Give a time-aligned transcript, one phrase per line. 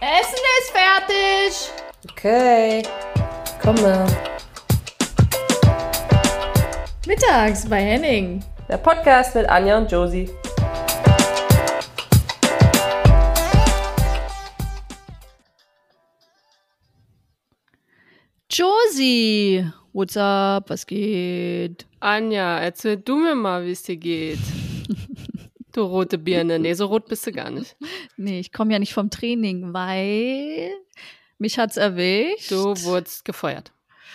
[0.00, 1.72] Essen ist fertig.
[2.08, 2.82] Okay,
[3.60, 4.06] komme.
[7.04, 8.44] Mittags bei Henning.
[8.68, 10.30] Der Podcast mit Anja und Josie.
[18.48, 20.70] Josie, what's up?
[20.70, 21.86] Was geht?
[21.98, 24.38] Anja, erzähl du mir mal, wie es dir geht.
[25.78, 26.58] Du rote Birne.
[26.58, 27.76] Nee, so rot bist du gar nicht.
[28.16, 30.72] Nee, ich komme ja nicht vom Training, weil
[31.38, 32.50] mich hat's erwischt.
[32.50, 33.70] Du wurdest gefeuert.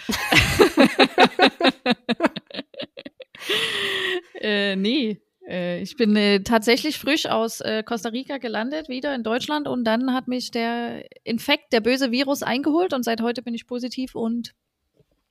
[4.41, 5.21] äh, nee.
[5.47, 9.85] Äh, ich bin äh, tatsächlich frisch aus äh, Costa Rica gelandet, wieder in Deutschland und
[9.85, 14.15] dann hat mich der Infekt, der böse Virus eingeholt und seit heute bin ich positiv
[14.15, 14.53] und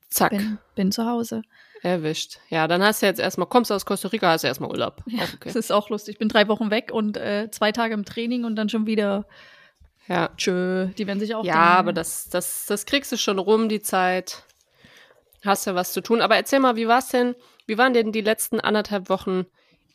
[0.08, 0.30] Zack.
[0.30, 1.42] bin, bin zu Hause.
[1.82, 2.38] Erwischt.
[2.48, 5.02] Ja, dann hast du jetzt erstmal, kommst du aus Costa Rica, hast du erstmal Urlaub.
[5.06, 5.36] Ja, okay.
[5.46, 6.14] Das ist auch lustig.
[6.14, 9.26] Ich bin drei Wochen weg und äh, zwei Tage im Training und dann schon wieder
[10.06, 10.30] Ja.
[10.36, 10.86] tschö.
[10.96, 14.44] Die werden sich auch Ja, aber das, das, das kriegst du schon rum, die Zeit.
[15.44, 16.20] Hast ja was zu tun.
[16.20, 17.34] Aber erzähl mal, wie war's denn,
[17.66, 19.46] wie waren denn die letzten anderthalb Wochen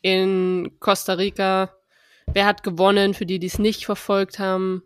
[0.02, 1.72] in Costa Rica?
[2.26, 4.82] Wer hat gewonnen, für die, die es nicht verfolgt haben?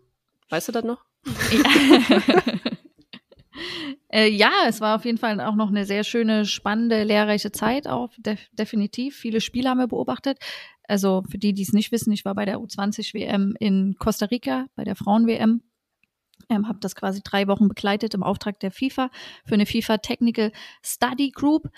[0.49, 1.03] Weißt du das noch?
[4.09, 7.87] Äh, ja, es war auf jeden Fall auch noch eine sehr schöne, spannende, lehrreiche Zeit,
[7.87, 9.15] auch def definitiv.
[9.15, 10.37] Viele Spiele haben wir beobachtet.
[10.87, 14.67] Also für die, die es nicht wissen, ich war bei der U20-WM in Costa Rica,
[14.75, 15.61] bei der Frauen-WM.
[16.49, 19.09] Ähm, habe das quasi drei Wochen begleitet im Auftrag der FIFA
[19.45, 21.69] für eine FIFA Technical Study Group.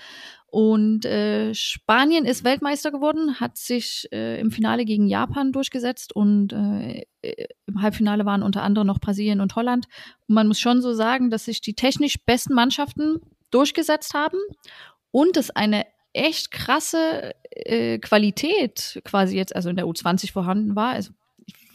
[0.47, 6.53] Und äh, Spanien ist Weltmeister geworden, hat sich äh, im Finale gegen Japan durchgesetzt und
[6.53, 9.87] äh, äh, im Halbfinale waren unter anderem noch Brasilien und Holland.
[10.27, 13.19] Und man muss schon so sagen, dass sich die technisch besten Mannschaften
[13.51, 14.37] durchgesetzt haben
[15.11, 20.91] und es eine echt krasse äh, Qualität quasi jetzt, also in der U20 vorhanden war.
[20.91, 21.11] Also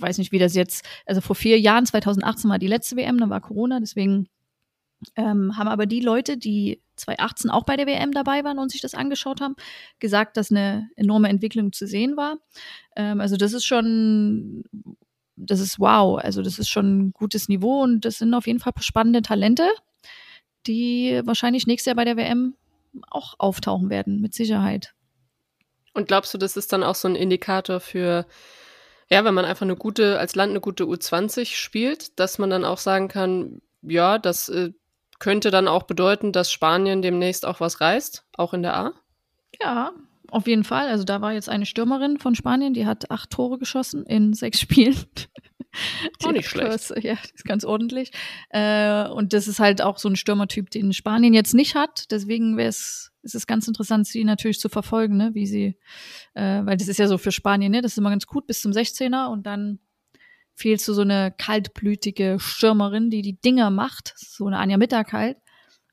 [0.01, 3.31] weiß nicht, wie das jetzt, also vor vier Jahren, 2018 war die letzte WM, dann
[3.31, 4.29] war Corona, deswegen
[5.17, 8.81] ähm, haben aber die Leute, die 2018 auch bei der WM dabei waren und sich
[8.81, 9.57] das angeschaut haben,
[9.99, 12.37] gesagt, dass eine enorme Entwicklung zu sehen war.
[12.97, 14.65] Ähm, also das ist schon,
[15.37, 18.61] das ist wow, also das ist schon ein gutes Niveau und das sind auf jeden
[18.61, 19.69] Fall spannende Talente,
[20.67, 22.55] die wahrscheinlich nächstes Jahr bei der WM
[23.09, 24.95] auch auftauchen werden, mit Sicherheit.
[25.93, 28.27] Und glaubst du, das ist dann auch so ein Indikator für,
[29.11, 32.65] ja, wenn man einfach eine gute, als Land eine gute U20 spielt, dass man dann
[32.65, 34.73] auch sagen kann, ja, das äh,
[35.19, 38.93] könnte dann auch bedeuten, dass Spanien demnächst auch was reißt, auch in der A?
[39.61, 39.93] Ja,
[40.31, 40.89] auf jeden Fall.
[40.89, 44.61] Also da war jetzt eine Stürmerin von Spanien, die hat acht Tore geschossen in sechs
[44.61, 44.97] Spielen.
[46.25, 46.69] Auch nicht schlecht.
[46.69, 48.11] Das, ja, ist ganz ordentlich.
[48.51, 52.11] Äh, und das ist halt auch so ein Stürmertyp, den Spanien jetzt nicht hat.
[52.11, 55.31] Deswegen wäre es, ist es ganz interessant, sie natürlich zu verfolgen, ne?
[55.35, 55.79] wie sie,
[56.35, 57.83] äh, weil das ist ja so für Spanien, ne?
[57.83, 59.79] das ist immer ganz gut bis zum 16er und dann
[60.55, 65.39] fehlst du so eine kaltblütige Stürmerin, die die Dinger macht, so eine Anja Mittag halt.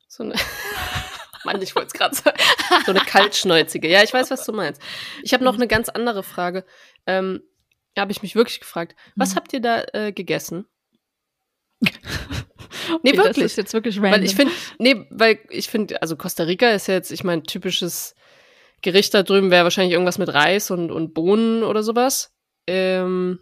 [0.07, 0.33] So eine.
[1.45, 2.37] Mann, ich wollte es gerade sagen.
[2.85, 3.87] So eine kaltschnäuzige.
[3.89, 4.81] Ja, ich weiß, was du meinst.
[5.23, 6.65] Ich habe noch eine ganz andere Frage.
[7.05, 7.41] Ähm,
[7.97, 9.35] da habe ich mich wirklich gefragt, was Hm.
[9.37, 10.65] habt ihr da äh, gegessen?
[12.89, 13.45] Okay, Nee, Das wirklich.
[13.45, 14.11] ist jetzt wirklich random.
[14.13, 17.43] Weil ich finde, nee, weil ich finde, also Costa Rica ist ja jetzt, ich meine,
[17.43, 18.15] typisches
[18.81, 22.33] Gericht da drüben wäre wahrscheinlich irgendwas mit Reis und, und Bohnen oder sowas.
[22.65, 23.39] Ähm,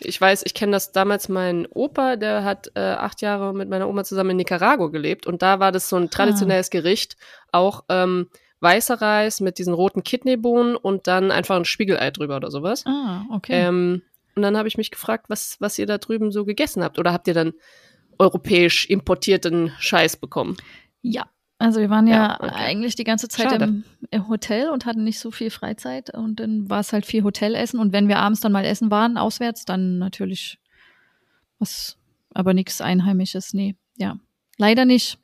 [0.00, 3.88] ich weiß, ich kenne das damals, mein Opa, der hat äh, acht Jahre mit meiner
[3.88, 7.16] Oma zusammen in Nicaragua gelebt und da war das so ein traditionelles Gericht,
[7.52, 12.50] auch ähm, weißer Reis mit diesen roten Kidneybohnen und dann einfach ein Spiegelei drüber oder
[12.50, 12.84] sowas.
[12.86, 13.66] Ah, okay.
[13.66, 14.02] Ähm,
[14.36, 16.98] und dann habe ich mich gefragt, was, was ihr da drüben so gegessen habt.
[16.98, 17.52] Oder habt ihr dann
[18.18, 20.56] europäisch importierten Scheiß bekommen?
[21.02, 21.28] Ja,
[21.58, 22.54] also wir waren ja, Ja, okay.
[22.54, 26.70] eigentlich die ganze Zeit im, im Hotel und hatten nicht so viel Freizeit und dann
[26.70, 29.98] war es halt viel Hotelessen und wenn wir abends dann mal essen waren, auswärts, dann
[29.98, 30.58] natürlich
[31.58, 31.98] was,
[32.32, 34.16] aber nichts Einheimisches, nee, ja,
[34.56, 35.18] leider nicht.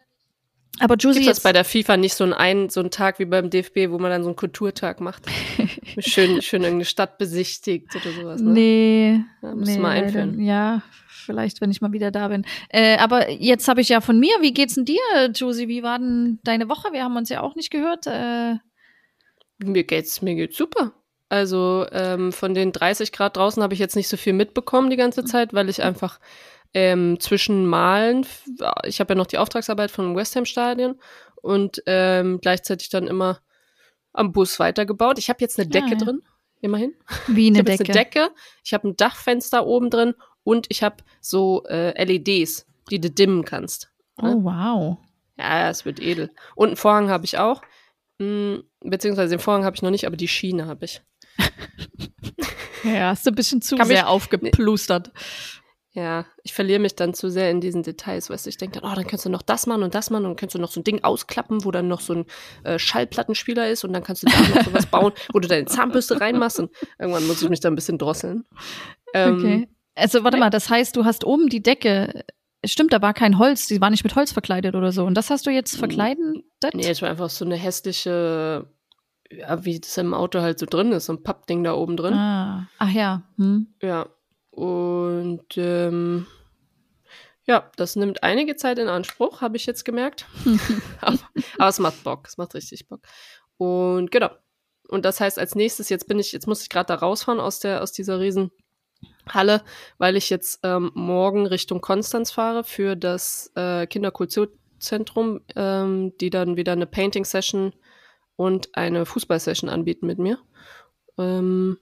[0.79, 3.25] Aber Josie Gibt jetzt, bei der FIFA nicht so einen, ein, so einen Tag wie
[3.25, 5.25] beim DFB, wo man dann so einen Kulturtag macht?
[5.99, 8.51] schön, schön irgendeine Stadt besichtigt oder sowas, ne?
[8.53, 10.39] nee, Ja, musst du nee, mal einführen.
[10.45, 12.45] ja, vielleicht, wenn ich mal wieder da bin.
[12.69, 15.01] Äh, aber jetzt habe ich ja von mir, wie geht's denn dir,
[15.35, 15.69] Josie?
[15.69, 16.93] Wie war denn deine Woche?
[16.93, 18.07] Wir haben uns ja auch nicht gehört.
[18.07, 18.57] Äh,
[19.59, 20.93] Mir geht's, mir geht's super.
[21.31, 24.97] Also ähm, von den 30 Grad draußen habe ich jetzt nicht so viel mitbekommen die
[24.97, 26.21] ganze Zeit, weil ich einfach
[26.77, 28.27] ähm, zwischen Malen,
[28.85, 31.01] ich habe ja noch die Auftragsarbeit vom West Ham Stadion
[31.41, 33.41] und ähm, gleichzeitig dann immer
[34.13, 35.19] am Bus weitergebaut.
[35.19, 35.97] Ich habe jetzt eine Ah, Decke ja.
[35.97, 36.23] drin,
[36.61, 36.93] immerhin.
[37.29, 37.85] wie Ich eine jetzt Decke.
[37.85, 38.31] eine Decke,
[38.63, 40.15] ich habe ein Dachfenster oben drin
[40.45, 43.91] und ich habe so äh, LEDs, die du dimmen kannst.
[44.21, 44.99] Oh, wow.
[45.39, 46.31] Ja, es wird edel.
[46.55, 47.63] Und einen Vorhang habe ich auch.
[48.19, 51.01] Mm, beziehungsweise den Vorhang habe ich noch nicht, aber die Schiene habe ich.
[52.85, 55.11] Ja, hast du ein bisschen zu Kann mich- sehr aufgeplustert.
[55.97, 58.93] Ja, ich verliere mich dann zu sehr in diesen Details, weißt du, ich denke dann,
[58.93, 60.71] oh, dann kannst du noch das machen und das machen und dann kannst du noch
[60.71, 62.27] so ein Ding ausklappen, wo dann noch so ein
[62.65, 66.21] äh, Schallplattenspieler ist und dann kannst du da noch sowas bauen, wo du deine Zahnbürste
[66.21, 68.45] reinmachst und irgendwann muss ich mich da ein bisschen drosseln.
[69.15, 69.69] Ähm, okay.
[69.95, 72.27] Also warte mal, das heißt, du hast oben die Decke,
[72.63, 75.07] stimmt, da war kein Holz, die war nicht mit Holz verkleidet oder so.
[75.07, 76.45] Und das hast du jetzt verkleidet?
[76.75, 78.67] Nee, es war einfach so eine hässliche,
[79.31, 82.13] ja, wie das im Auto halt so drin ist, so ein Pappding da oben drin.
[82.13, 82.69] Ah.
[82.79, 83.23] Ach ja.
[83.39, 83.69] Hm.
[83.81, 84.07] Ja.
[84.57, 86.27] Und ähm,
[87.45, 90.25] ja, das nimmt einige Zeit in Anspruch, habe ich jetzt gemerkt.
[91.03, 91.19] aber,
[91.59, 93.01] aber es macht Bock, es macht richtig Bock.
[93.59, 94.31] Und genau.
[94.89, 97.61] Und das heißt, als nächstes, jetzt bin ich, jetzt muss ich gerade da rausfahren aus
[97.61, 98.51] der, aus dieser riesen
[99.29, 99.63] Halle,
[99.99, 106.57] weil ich jetzt ähm, morgen Richtung Konstanz fahre für das äh, Kinderkulturzentrum, ähm, die dann
[106.57, 107.75] wieder eine Painting-Session
[108.37, 110.39] und eine Fußball-Session anbieten mit mir.
[111.19, 111.77] Ähm,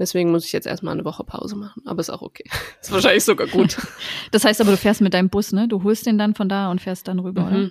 [0.00, 1.82] Deswegen muss ich jetzt erstmal eine Woche Pause machen.
[1.84, 2.44] Aber ist auch okay.
[2.80, 3.76] Ist wahrscheinlich sogar gut.
[4.30, 5.68] das heißt aber, du fährst mit deinem Bus, ne?
[5.68, 7.48] Du holst den dann von da und fährst dann rüber, mhm.
[7.48, 7.70] oder?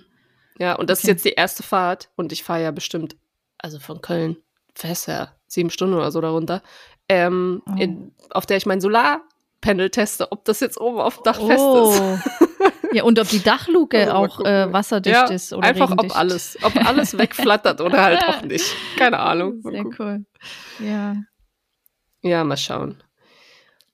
[0.60, 1.08] Ja, und das okay.
[1.08, 2.08] ist jetzt die erste Fahrt.
[2.14, 3.16] Und ich fahre ja bestimmt,
[3.58, 4.36] also von Köln,
[4.76, 6.62] fährst ja sieben Stunden oder so darunter,
[7.08, 7.74] ähm, oh.
[7.80, 11.46] in, auf der ich mein Solarpanel teste, ob das jetzt oben auf dem Dach oh.
[11.48, 12.40] fest ist.
[12.92, 16.12] Ja, und ob die Dachluke auch äh, wasserdicht ja, ist oder Einfach regendicht.
[16.12, 18.64] ob alles, ob alles wegflattert oder halt auch nicht.
[18.96, 19.60] Keine Ahnung.
[19.62, 20.24] Sehr cool.
[20.80, 21.14] Ja.
[22.22, 23.02] Ja, mal schauen.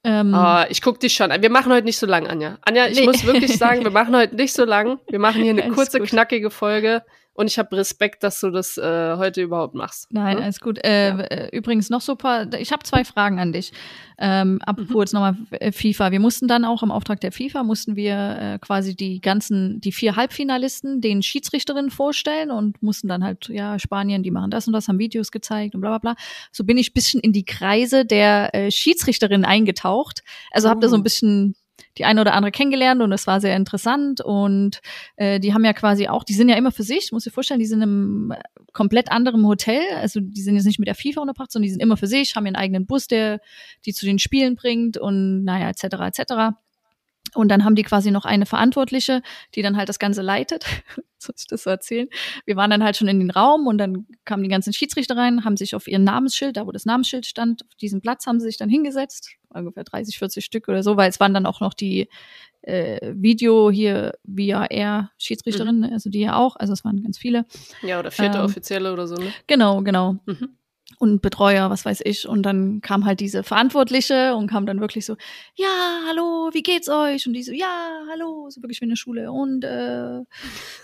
[0.05, 1.43] Ähm, oh, ich gucke dich schon an.
[1.43, 2.59] Wir machen heute nicht so lang, Anja.
[2.63, 3.07] Anja, ich nee.
[3.07, 5.01] muss wirklich sagen, wir machen heute nicht so lang.
[5.09, 7.03] Wir machen hier eine kurze, knackige Folge.
[7.37, 10.11] Und ich habe Respekt, dass du das äh, heute überhaupt machst.
[10.11, 10.43] Nein, hm?
[10.43, 10.83] alles gut.
[10.83, 11.21] Äh, ja.
[11.21, 12.49] Äh, übrigens noch super.
[12.59, 13.73] Ich habe zwei Fragen an dich.
[14.19, 15.01] Ähm, apropos mhm.
[15.01, 16.13] jetzt nochmal äh, FIFA.
[16.13, 19.93] Wir mussten dann auch im Auftrag der FIFA mussten wir äh, quasi die ganzen, die
[19.93, 24.73] vier Halbfinalisten den Schiedsrichterinnen vorstellen und mussten dann halt, ja, Spanien, die machen das und
[24.73, 26.23] das, haben Videos gezeigt und bla bla bla.
[26.53, 30.23] So bin ich bisschen in die Kreise der äh, Schiedsrichterinnen eingetaucht.
[30.53, 30.71] Also oh.
[30.71, 31.05] habe da so ein oh.
[31.05, 31.55] bisschen
[31.99, 34.21] die eine oder andere kennengelernt und es war sehr interessant.
[34.21, 34.81] Und
[35.17, 37.61] äh, die haben ja quasi auch, die sind ja immer für sich, muss dir vorstellen,
[37.61, 38.33] die sind im
[38.73, 39.81] komplett anderen Hotel.
[39.97, 42.37] Also die sind jetzt nicht mit der FIFA unterbracht, sondern die sind immer für sich,
[42.37, 43.41] haben ihren eigenen Bus, der
[43.85, 46.19] die zu den Spielen bringt und naja, etc.
[46.19, 46.57] etc.
[47.37, 49.23] Und dann haben die quasi noch eine Verantwortliche,
[49.55, 50.65] die dann halt das Ganze leitet.
[51.19, 52.09] Soll ich das so erzählen?
[52.45, 55.45] Wir waren dann halt schon in den Raum und dann kamen die ganzen Schiedsrichter rein,
[55.45, 58.47] haben sich auf ihren Namensschild, da wo das Namensschild stand, auf diesem Platz haben sie
[58.47, 59.31] sich dann hingesetzt.
[59.49, 62.09] Ungefähr 30, 40 Stück oder so, weil es waren dann auch noch die
[62.63, 65.93] äh, Video hier VAR Schiedsrichterinnen, mhm.
[65.93, 67.45] also die ja auch, also es waren ganz viele.
[67.83, 69.33] Ja, oder vierte ähm, Offizielle oder so, ne?
[69.47, 70.17] Genau, genau.
[70.27, 70.57] Mhm
[70.99, 72.29] und Betreuer, was weiß ich.
[72.29, 75.17] Und dann kam halt diese Verantwortliche und kam dann wirklich so,
[75.55, 77.27] ja, hallo, wie geht's euch?
[77.27, 79.31] Und die so, ja, hallo, so wirklich wie in der Schule.
[79.31, 80.21] Und äh,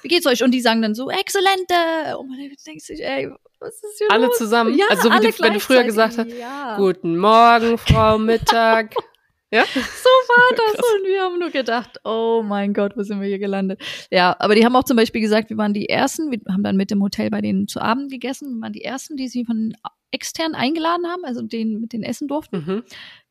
[0.03, 0.43] wie geht's euch?
[0.43, 2.19] Und die sagen dann so, exzellente.
[2.19, 4.37] Und man denkt sich, ey, was ist hier Alle los?
[4.37, 4.77] zusammen.
[4.77, 6.77] Ja, also alle die, wenn du früher gesagt hast, ja.
[6.77, 8.95] guten Morgen, Frau Mittag.
[9.53, 9.65] Ja?
[9.75, 10.85] So war das Krass.
[10.95, 13.81] und wir haben nur gedacht, oh mein Gott, wo sind wir hier gelandet?
[14.11, 16.77] Ja, aber die haben auch zum Beispiel gesagt, wir waren die Ersten, wir haben dann
[16.77, 19.75] mit dem Hotel bei denen zu Abend gegessen, wir waren die Ersten, die sie von
[20.11, 22.57] extern eingeladen haben, also den mit denen essen durften.
[22.57, 22.83] Mhm.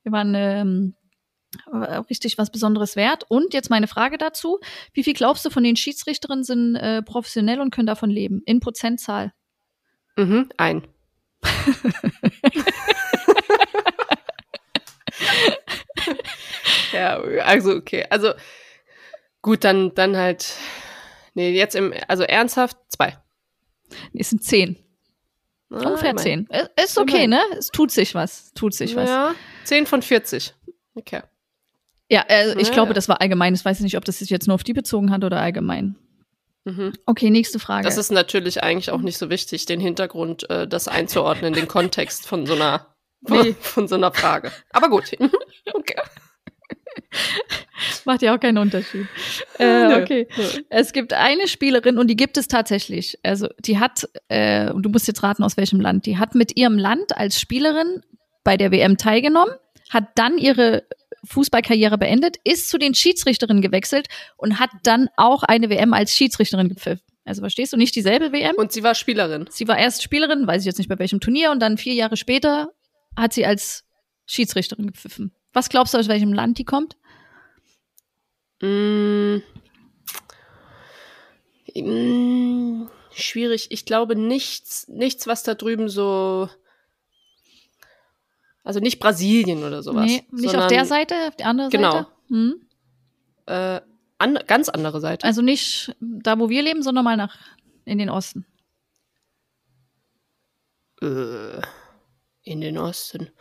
[0.03, 0.95] Wir waren ähm,
[2.09, 3.25] richtig was Besonderes wert.
[3.29, 4.59] Und jetzt meine Frage dazu:
[4.93, 8.41] Wie viel glaubst du von den Schiedsrichterinnen sind äh, professionell und können davon leben?
[8.45, 9.33] In Prozentzahl?
[10.17, 10.87] Mhm, ein.
[16.91, 18.05] ja, also okay.
[18.09, 18.33] Also
[19.41, 20.53] gut, dann, dann halt.
[21.33, 23.17] Nee, jetzt im, also ernsthaft zwei.
[24.11, 24.77] Nee, es sind zehn.
[25.69, 26.47] Ah, Ungefähr zehn.
[26.83, 27.39] Ist okay, ne?
[27.57, 28.53] Es tut sich was.
[28.53, 29.09] Tut sich was.
[29.09, 29.33] Ja,
[29.63, 30.53] zehn von 40.
[30.95, 31.21] Okay.
[32.09, 32.93] Ja, äh, ich ja, glaube, ja.
[32.93, 33.53] das war allgemein.
[33.53, 35.95] Ich weiß nicht, ob das sich jetzt nur auf die bezogen hat oder allgemein.
[36.65, 36.93] Mhm.
[37.05, 37.85] Okay, nächste Frage.
[37.85, 42.27] Das ist natürlich eigentlich auch nicht so wichtig, den Hintergrund, äh, das einzuordnen, den Kontext
[42.27, 42.87] von so einer,
[43.21, 43.55] nee.
[43.59, 44.51] von so einer Frage.
[44.71, 45.11] Aber gut.
[45.73, 45.95] okay.
[48.05, 49.07] Macht ja auch keinen Unterschied.
[49.59, 50.27] Äh, okay.
[50.35, 50.43] Nö.
[50.69, 53.19] Es gibt eine Spielerin und die gibt es tatsächlich.
[53.21, 56.07] Also die hat, äh, und du musst jetzt raten, aus welchem Land.
[56.07, 58.01] Die hat mit ihrem Land als Spielerin
[58.43, 59.53] bei der WM teilgenommen,
[59.91, 60.83] hat dann ihre
[61.25, 66.69] Fußballkarriere beendet, ist zu den Schiedsrichterinnen gewechselt und hat dann auch eine WM als Schiedsrichterin
[66.69, 67.01] gepfiffen.
[67.23, 68.55] Also verstehst du nicht dieselbe WM?
[68.55, 69.45] Und sie war Spielerin.
[69.51, 72.17] Sie war erst Spielerin, weiß ich jetzt nicht bei welchem Turnier, und dann vier Jahre
[72.17, 72.71] später
[73.15, 73.83] hat sie als
[74.25, 75.35] Schiedsrichterin gepfiffen.
[75.53, 76.97] Was glaubst du, aus welchem Land die kommt?
[78.61, 79.41] Mm,
[81.75, 83.67] mm, schwierig.
[83.71, 86.49] Ich glaube nichts, nichts, was da drüben so.
[88.63, 90.05] Also nicht Brasilien oder sowas.
[90.05, 91.91] Nee, nicht auf der Seite, auf der anderen genau.
[91.91, 92.07] Seite.
[92.29, 92.39] Genau.
[92.39, 92.61] Hm?
[93.47, 93.81] Äh,
[94.19, 95.25] an, ganz andere Seite.
[95.25, 97.35] Also nicht da, wo wir leben, sondern mal nach
[97.85, 98.45] in den Osten.
[101.01, 101.61] Äh,
[102.43, 103.31] in den Osten.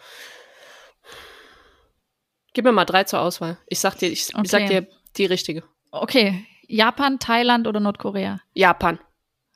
[2.54, 3.58] Gib mir mal drei zur Auswahl.
[3.66, 4.42] Ich sag dir, ich, Okay.
[4.44, 5.62] ich sag dir die richtige.
[5.90, 8.40] Okay, Japan, Thailand oder Nordkorea?
[8.54, 8.98] Japan.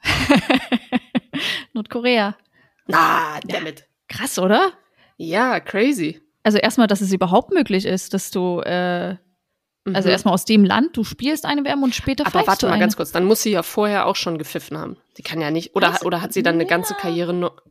[1.72, 2.36] Nordkorea.
[2.86, 3.86] Na, damit.
[4.08, 4.72] Krass, oder?
[5.16, 6.20] Ja, crazy.
[6.42, 9.16] Also erstmal, dass es überhaupt möglich ist, dass du, äh,
[9.86, 10.12] also Mhm.
[10.12, 12.80] erstmal aus dem Land, du spielst eine WM und später Aber warte mal eine.
[12.80, 14.96] ganz kurz, dann muss sie ja vorher auch schon gepfiffen haben.
[15.16, 17.00] Die kann ja nicht, oder, oder hat sie dann eine ganze Ja.
[17.00, 17.62] Karriere nur.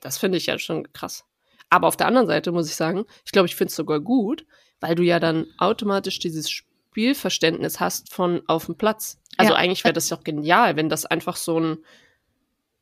[0.00, 1.24] Das finde ich ja schon krass.
[1.70, 4.46] Aber auf der anderen Seite muss ich sagen, ich glaube, ich finde es sogar gut,
[4.80, 6.50] weil du ja dann automatisch dieses
[6.94, 9.18] Spielverständnis hast von auf dem Platz.
[9.36, 9.58] Also Ja.
[9.58, 11.78] eigentlich wäre das ja auch genial, wenn das einfach so ein,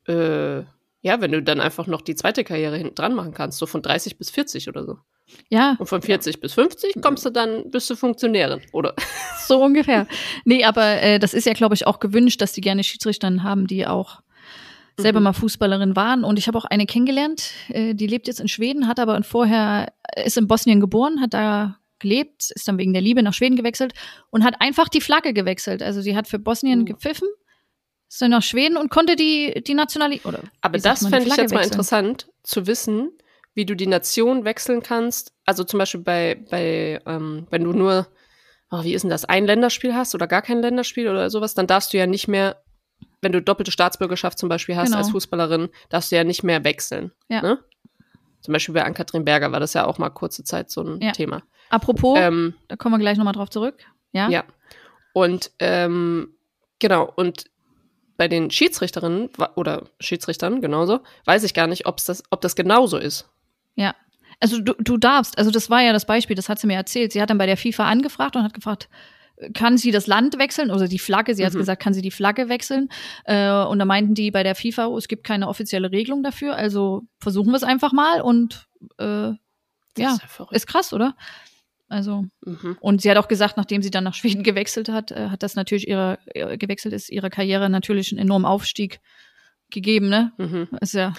[0.07, 0.59] äh,
[1.01, 3.81] ja, wenn du dann einfach noch die zweite Karriere hinten dran machen kannst, so von
[3.81, 4.97] 30 bis 40 oder so.
[5.49, 8.93] Ja, Und von 40 bis 50 kommst du dann, bist du Funktionärin, oder?
[9.47, 10.05] so ungefähr.
[10.45, 13.65] Nee, aber äh, das ist ja, glaube ich, auch gewünscht, dass die gerne Schiedsrichter haben,
[13.65, 14.21] die auch
[14.99, 15.23] selber Mhm.
[15.23, 16.23] mal Fußballerin waren.
[16.23, 19.91] Und ich habe auch eine kennengelernt, äh, die lebt jetzt in Schweden, hat aber vorher,
[20.23, 23.93] ist in Bosnien geboren, hat da gelebt, ist dann wegen der Liebe nach Schweden gewechselt
[24.29, 25.81] und hat einfach die Flagge gewechselt.
[25.81, 26.85] Also sie hat für Bosnien Mhm.
[26.85, 27.27] gepfiffen,
[28.07, 31.51] ist dann nach Schweden und konnte die, die Nationalität, oder Aber das fände ich jetzt
[31.51, 31.63] mal wechseln.
[31.71, 33.09] interessant zu wissen,
[33.55, 35.33] wie du die Nation wechseln kannst.
[35.45, 38.07] Also zum Beispiel bei, bei ähm, wenn du nur,
[38.71, 41.65] oh, wie ist denn das, ein Länderspiel hast oder gar kein Länderspiel oder sowas, dann
[41.67, 42.61] darfst du ja nicht mehr,
[43.21, 44.97] wenn du doppelte Staatsbürgerschaft zum Beispiel hast Genau.
[44.97, 47.11] als Fußballerin, darfst du ja nicht mehr wechseln.
[47.29, 47.41] Ja.
[47.41, 47.59] Ne?
[48.41, 51.11] Zum Beispiel bei Ann-Kathrin Berger war das ja auch mal kurze Zeit so ein Ja.
[51.13, 51.43] Thema.
[51.69, 53.75] Apropos, Ähm, da kommen wir gleich nochmal drauf zurück.
[54.11, 54.29] Ja?
[54.29, 54.43] ja.
[55.13, 56.33] Und ähm,
[56.79, 57.45] genau, und
[58.17, 62.97] bei den Schiedsrichterinnen oder Schiedsrichtern genauso, weiß ich gar nicht, ob's das, ob das genauso
[62.97, 63.27] ist.
[63.75, 63.95] Ja.
[64.39, 67.11] Also du, du darfst, also das war ja das Beispiel, das hat sie mir erzählt.
[67.11, 68.89] Sie hat dann bei der FIFA angefragt und hat gefragt,
[69.53, 71.33] kann sie das Land wechseln oder die Flagge?
[71.33, 71.59] Sie hat Mhm.
[71.59, 72.89] gesagt, kann sie die Flagge wechseln?
[73.25, 76.55] Äh, und da meinten die bei der FIFA, oh, es gibt keine offizielle Regelung dafür,
[76.55, 78.67] also versuchen wir es einfach mal und
[78.99, 79.37] äh, ja,
[79.97, 81.15] ist ja ist krass, oder?
[81.93, 82.77] Also Mhm.
[82.81, 85.55] und sie hat auch gesagt, nachdem sie dann nach Schweden gewechselt hat, äh, hat das
[85.55, 88.99] natürlich ihre äh, gewechselt ist ihre Karriere natürlich einen enormen Aufstieg
[89.71, 90.33] gegeben, ne?
[90.37, 90.67] Mhm.
[90.81, 91.13] Ist ja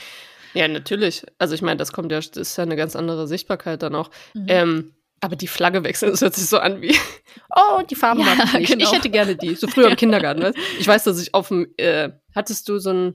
[0.53, 1.25] Ja, natürlich.
[1.39, 4.11] Also ich meine, das kommt ja, das ist ja eine ganz andere Sichtbarkeit dann auch.
[4.35, 4.45] Mhm.
[4.49, 6.95] Ähm, aber die Flagge wechseln, das hört sich so an wie,
[7.57, 8.73] oh, die Farben Ja, mag ich nicht.
[8.73, 8.85] genau.
[8.85, 9.55] Ich hätte gerne die.
[9.55, 10.59] So früher im Kindergarten, weißt?
[10.79, 13.15] Ich weiß, dass ich auf dem, äh, hattest du so ein,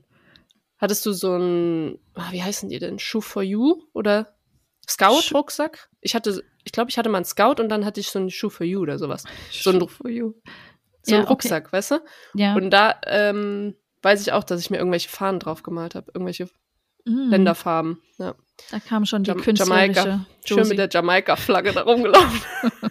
[0.78, 2.98] hattest du so ein, ah, wie heißen die denn?
[2.98, 4.34] Shoe for You oder
[4.88, 5.88] Scout-Rucksack?
[6.00, 8.30] Ich hatte, ich glaube, ich hatte mal einen Scout und dann hatte ich so einen
[8.30, 9.24] Shoe for You oder sowas.
[9.50, 10.34] So ein, for you.
[11.02, 11.30] so Ja, ein okay.
[11.32, 12.00] Rucksack, weißt du?
[12.34, 12.54] Ja.
[12.54, 16.48] Und da ähm, weiß ich auch, dass ich mir irgendwelche Fahnen drauf gemalt habe, irgendwelche
[17.06, 17.30] Mhm.
[17.30, 17.98] Länderfarben.
[18.18, 18.34] Ja.
[18.70, 20.26] Da kam schon die Jam- künstlerische Jamaika.
[20.44, 20.68] Schön Josie.
[20.68, 22.40] mit der Jamaika-Flagge da rumgelaufen.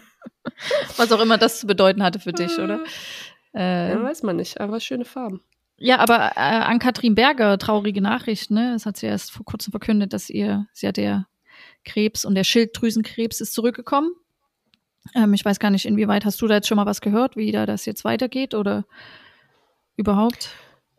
[0.98, 2.80] Was auch immer das zu bedeuten hatte für dich, oder?
[3.54, 5.42] Ja, Äh, weiß man nicht, aber schöne Farben.
[5.78, 8.72] ja, aber äh, an Katrin Berger, traurige Nachricht, ne?
[8.74, 11.28] Das hat sie erst vor kurzem verkündet, dass ihr, sie hat der
[11.86, 14.14] Krebs und der Schilddrüsenkrebs ist zurückgekommen.
[15.16, 17.52] Ähm, ich weiß gar nicht, inwieweit hast du da jetzt schon mal was gehört, wie
[17.52, 18.86] da das jetzt weitergeht oder
[19.96, 20.52] überhaupt?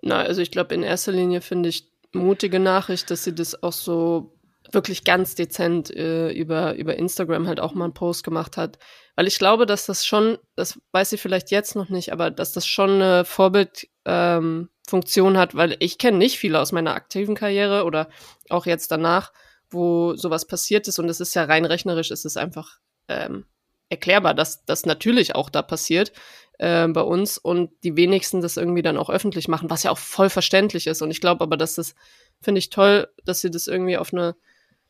[0.03, 3.73] Na, also ich glaube, in erster Linie finde ich mutige Nachricht, dass sie das auch
[3.73, 4.37] so
[4.73, 8.79] wirklich ganz dezent äh, über, über Instagram halt auch mal einen Post gemacht hat.
[9.17, 12.53] Weil ich glaube, dass das schon, das weiß sie vielleicht jetzt noch nicht, aber dass
[12.53, 17.85] das schon eine Vorbildfunktion ähm, hat, weil ich kenne nicht viele aus meiner aktiven Karriere
[17.85, 18.09] oder
[18.49, 19.33] auch jetzt danach,
[19.71, 23.45] wo sowas passiert ist und es ist ja rein rechnerisch, ist es einfach ähm,
[23.89, 26.13] erklärbar, dass das natürlich auch da passiert
[26.59, 29.99] äh, bei uns und die wenigsten das irgendwie dann auch öffentlich machen, was ja auch
[29.99, 31.03] voll verständlich ist.
[31.03, 31.95] Und ich glaube aber, dass das,
[32.41, 34.37] finde ich toll, dass sie das irgendwie auf eine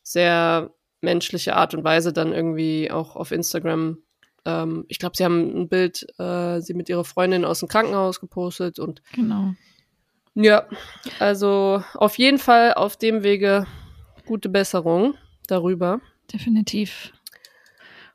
[0.03, 0.71] sehr
[1.01, 3.99] menschliche Art und Weise dann irgendwie auch auf Instagram,
[4.45, 8.21] ähm, ich glaube, sie haben ein Bild, äh, sie mit ihrer Freundin aus dem Krankenhaus
[8.21, 9.55] gepostet und Genau.
[10.35, 10.67] ja,
[11.19, 13.67] also auf jeden Fall auf dem Wege
[14.31, 15.15] gute Besserung
[15.49, 16.01] darüber.
[16.33, 17.13] Definitiv.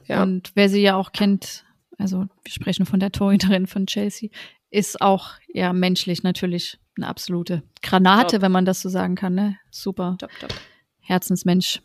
[0.05, 0.23] Ja.
[0.23, 1.65] Und wer sie ja auch kennt,
[1.97, 4.29] also wir sprechen von der Torhüterin von Chelsea,
[4.69, 8.43] ist auch ja menschlich natürlich eine absolute Granate, Top.
[8.43, 9.35] wenn man das so sagen kann.
[9.35, 9.57] Ne?
[9.71, 10.53] Super Top, top.
[11.01, 11.81] Herzensmensch.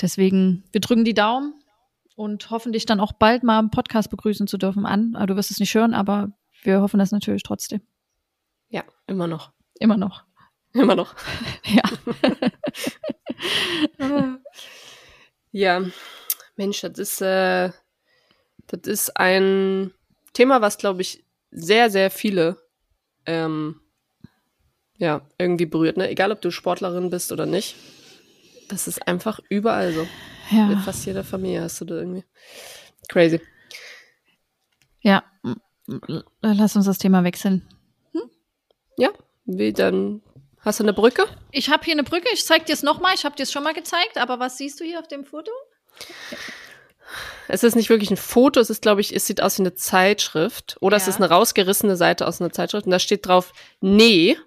[0.00, 1.54] Deswegen, wir drücken die Daumen
[2.16, 5.12] und hoffen dich dann auch bald mal im Podcast begrüßen zu dürfen an.
[5.28, 6.32] Du wirst es nicht hören, aber
[6.64, 7.82] wir hoffen das natürlich trotzdem.
[8.68, 9.52] Ja, immer noch.
[9.78, 10.24] Immer noch.
[10.74, 11.14] Immer noch.
[11.64, 11.82] Ja.
[15.54, 15.82] Ja,
[16.56, 17.70] Mensch, das ist, äh,
[18.68, 19.92] das ist ein
[20.32, 22.56] Thema, was, glaube ich, sehr, sehr viele
[23.26, 23.80] ähm,
[24.96, 25.98] ja, irgendwie berührt.
[25.98, 26.08] Ne?
[26.08, 27.76] Egal, ob du Sportlerin bist oder nicht.
[28.68, 30.06] Das ist einfach überall so.
[30.50, 30.78] In Ja.
[30.80, 32.24] fast jeder Familie hast du da irgendwie.
[33.08, 33.40] Crazy.
[35.02, 35.22] Ja.
[36.40, 37.68] Lass uns das Thema wechseln.
[38.96, 39.10] Ja,
[39.44, 40.22] wie dann.
[40.64, 41.24] Hast du eine Brücke?
[41.50, 42.28] Ich habe hier eine Brücke.
[42.32, 43.14] Ich zeig dir es nochmal.
[43.14, 44.16] Ich habe dir es schon mal gezeigt.
[44.18, 45.50] Aber was siehst du hier auf dem Foto?
[47.48, 49.74] es ist nicht wirklich ein Foto, es ist, glaube ich, es sieht aus wie eine
[49.74, 50.76] Zeitschrift.
[50.80, 51.10] Oder es Ja.
[51.10, 52.86] ist eine rausgerissene Seite aus einer Zeitschrift.
[52.86, 54.38] Und da steht drauf, nee.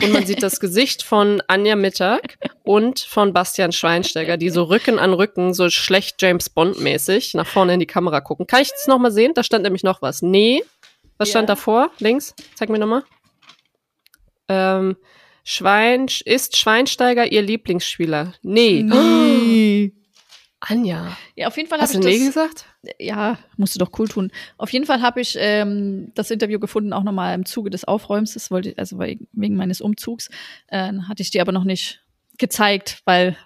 [0.00, 4.98] Und man sieht das Gesicht von Anja Mittag und von Bastian Schweinsteiger, die so Rücken
[4.98, 8.46] an Rücken, so schlecht James Bond-mäßig nach vorne in die Kamera gucken.
[8.46, 9.32] Kann ich das nochmal sehen?
[9.34, 10.22] Da stand nämlich noch was.
[10.22, 10.62] Nee.
[11.18, 11.54] Was stand Ja.
[11.54, 11.90] davor?
[11.98, 12.34] Links?
[12.54, 13.04] Zeig mir nochmal.
[14.48, 14.96] Ähm,
[15.44, 18.34] Schwein, ist Schweinsteiger ihr Lieblingsspieler?
[18.42, 18.82] Nee.
[18.82, 19.92] Nee.
[20.60, 21.16] Anja.
[21.34, 22.26] Ja, auf jeden Fall habe Hast ich du nee das.
[22.26, 22.66] gesagt?
[23.00, 24.30] Ja, musst du doch cool tun.
[24.58, 28.34] Auf jeden Fall habe ich ähm, das Interview gefunden, auch nochmal im Zuge des Aufräumens.
[28.34, 30.30] Das wollte ich, also wegen wegen meines Umzugs.
[30.68, 32.04] Äh, hatte ich dir aber noch nicht
[32.38, 33.36] gezeigt, weil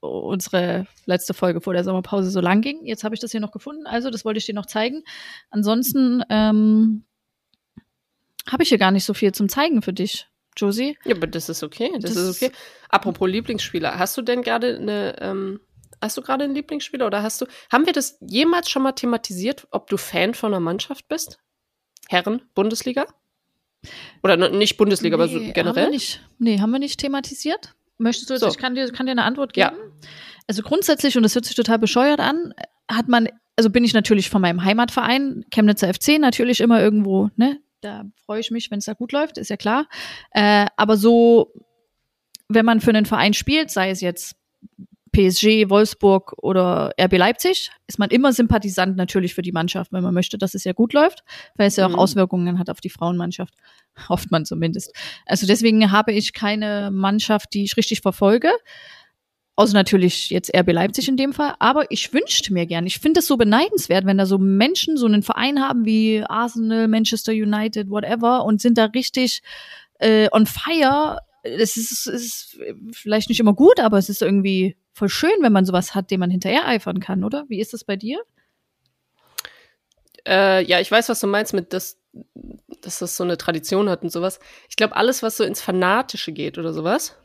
[0.00, 2.86] unsere letzte Folge vor der Sommerpause so lang ging.
[2.86, 5.02] Jetzt habe ich das hier noch gefunden, also das wollte ich dir noch zeigen.
[5.50, 7.04] Ansonsten ähm,
[8.50, 10.98] habe ich hier gar nicht so viel zum Zeigen für dich, Josie.
[11.04, 11.90] Ja, aber das ist okay.
[12.00, 12.52] Das, Das ist okay.
[12.88, 15.60] Apropos Lieblingsspieler, hast du denn gerade eine, ähm,
[16.00, 19.66] hast du gerade einen Lieblingsspieler oder hast du, haben wir das jemals schon mal thematisiert,
[19.70, 21.38] ob du Fan von einer Mannschaft bist?
[22.08, 23.06] Herren, Bundesliga?
[24.22, 25.84] Oder nicht Bundesliga, aber so Nee, Haben generell?
[25.86, 27.74] wir nicht, nee, haben wir nicht thematisiert.
[27.98, 28.48] Möchtest du jetzt, So.
[28.48, 29.70] ich kann dir, kann dir eine Antwort Ja.
[29.70, 29.80] geben?
[30.46, 32.52] Also grundsätzlich, und das hört sich total bescheuert an,
[32.90, 37.60] hat man, also bin ich natürlich von meinem Heimatverein, Chemnitzer FC, natürlich immer irgendwo, ne?
[37.82, 39.86] Da freue ich mich, wenn es da gut läuft, ist ja klar.
[40.30, 41.52] Äh, aber so,
[42.48, 44.36] wenn man für einen Verein spielt, sei es jetzt
[45.12, 50.14] PSG, Wolfsburg oder RB Leipzig, ist man immer Sympathisant natürlich für die Mannschaft, wenn man
[50.14, 51.22] möchte, dass es ja gut läuft,
[51.56, 51.98] weil es ja auch Mhm.
[51.98, 53.52] Auswirkungen hat auf die Frauenmannschaft.
[54.08, 54.94] Hofft man zumindest.
[55.26, 58.50] Also deswegen habe ich keine Mannschaft, die ich richtig verfolge.
[59.54, 61.54] Außer natürlich jetzt RB Leipzig in dem Fall.
[61.58, 62.86] Aber ich wünschte mir gern.
[62.86, 66.88] Ich finde es so beneidenswert, wenn da so Menschen so einen Verein haben wie Arsenal,
[66.88, 69.42] Manchester United, whatever und sind da richtig
[69.98, 71.18] äh, on fire.
[71.42, 72.58] Es ist, ist
[72.92, 76.20] vielleicht nicht immer gut, aber es ist irgendwie voll schön, wenn man sowas hat, dem
[76.20, 77.44] man hinterher eifern kann, oder?
[77.48, 78.22] Wie ist das bei dir?
[80.26, 81.98] Äh, ja, ich weiß, was du meinst mit, dass,
[82.80, 84.38] dass das so eine Tradition hat und sowas.
[84.68, 87.16] Ich glaube, alles, was so ins Fanatische geht oder sowas,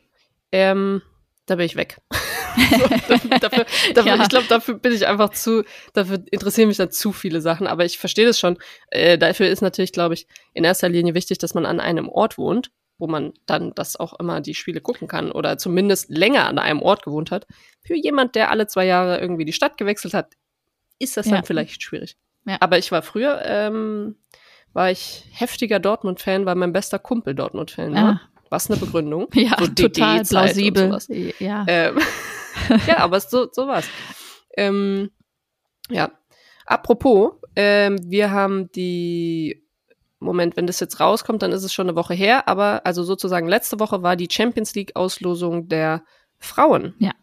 [0.51, 1.01] ähm,
[1.47, 1.97] da bin ich weg.
[2.57, 4.21] dafür, dafür, dafür, Ja.
[4.21, 7.86] Ich glaube, dafür bin ich einfach zu, dafür interessieren mich dann zu viele Sachen, aber
[7.86, 8.57] ich verstehe das schon.
[8.89, 12.38] Äh, dafür ist natürlich, glaube ich, in erster Linie wichtig, dass man an einem Ort
[12.38, 16.57] wohnt, wo man dann das auch immer die Spiele gucken kann oder zumindest länger an
[16.57, 17.45] einem Ort gewohnt hat.
[17.86, 20.33] Für jemand, der alle zwei Jahre irgendwie die Stadt gewechselt hat,
[20.99, 21.36] ist das Ja.
[21.36, 22.17] dann vielleicht schwierig.
[22.45, 22.57] Ja.
[22.60, 24.15] Aber ich war früher, ähm,
[24.73, 28.21] war ich heftiger Dortmund-Fan, weil mein bester Kumpel Dortmund-Fan war.
[28.49, 29.27] Was eine Begründung.
[29.33, 30.97] Ja, So total plausibel.
[31.39, 31.65] Ja.
[31.67, 31.99] Ähm,
[32.88, 33.88] ja, aber so, so war's.
[34.55, 35.12] Ähm,
[35.89, 36.12] ja.
[36.65, 39.63] Apropos, ähm, wir haben die,
[40.19, 43.47] Moment, wenn das jetzt rauskommt, dann ist es schon eine Woche her, aber also sozusagen
[43.47, 46.03] letzte Woche war die Champions League-Auslosung der
[46.39, 46.95] Frauen.
[46.99, 47.13] Ja.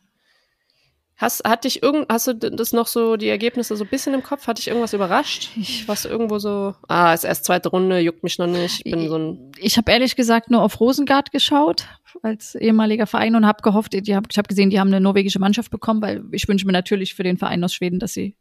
[1.17, 4.23] Hast, hat dich irgend, hast du das noch so, die Ergebnisse so ein bisschen im
[4.25, 4.49] Kopf?
[4.49, 5.51] Hat dich irgendwas überrascht?
[5.57, 8.83] Ich- Was irgendwo so, ah, ist erst zweite Runde, juckt mich noch nicht.
[8.85, 11.87] Ich bin so ein, ich habe ehrlich gesagt nur auf Rosengard geschaut
[12.23, 15.71] als ehemaliger Verein und habe gehofft, hab, ich habe gesehen, die haben eine norwegische Mannschaft
[15.71, 18.37] bekommen, weil ich wünsche mir natürlich für den Verein aus Schweden, dass sie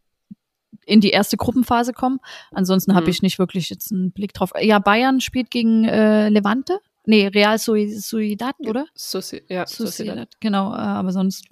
[0.86, 2.20] in die erste Gruppenphase kommen.
[2.52, 3.10] Ansonsten habe Mhm.
[3.12, 4.52] ich nicht wirklich jetzt einen Blick drauf.
[4.60, 6.80] Ja, Bayern spielt gegen äh, Levante.
[7.06, 8.86] Nee, Real Sociedad, oder?
[8.96, 10.30] Soci ja, Sociedad.
[10.40, 11.46] Genau, äh, aber sonst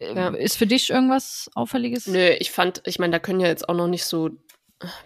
[0.00, 0.28] Ja.
[0.28, 2.06] ist für dich irgendwas Auffälliges?
[2.06, 4.30] Nö, ich fand, ich meine, da können ja jetzt auch noch nicht so,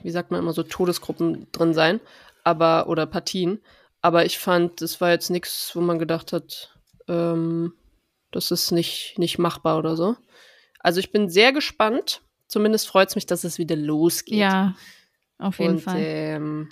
[0.03, 2.01] wie sagt man immer, so Todesgruppen drin sein,
[2.45, 3.61] aber, oder Partien.
[4.03, 6.77] Aber ich fand, das war jetzt nichts, wo man gedacht hat,
[7.09, 7.73] ähm,
[8.33, 10.17] das ist nicht, nicht machbar oder so.
[10.81, 12.23] Also ich bin sehr gespannt.
[12.49, 14.35] Zumindest freut es mich, dass es wieder losgeht.
[14.39, 14.75] Ja,
[15.39, 16.01] auf jeden Und Fall.
[16.01, 16.69] ähm,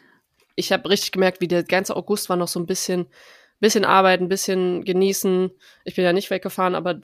[0.56, 3.06] ich habe richtig gemerkt, wie der ganze August war noch so ein bisschen,
[3.61, 5.50] bisschen arbeiten, ein bisschen genießen.
[5.85, 7.00] Ich bin ja nicht weggefahren, aber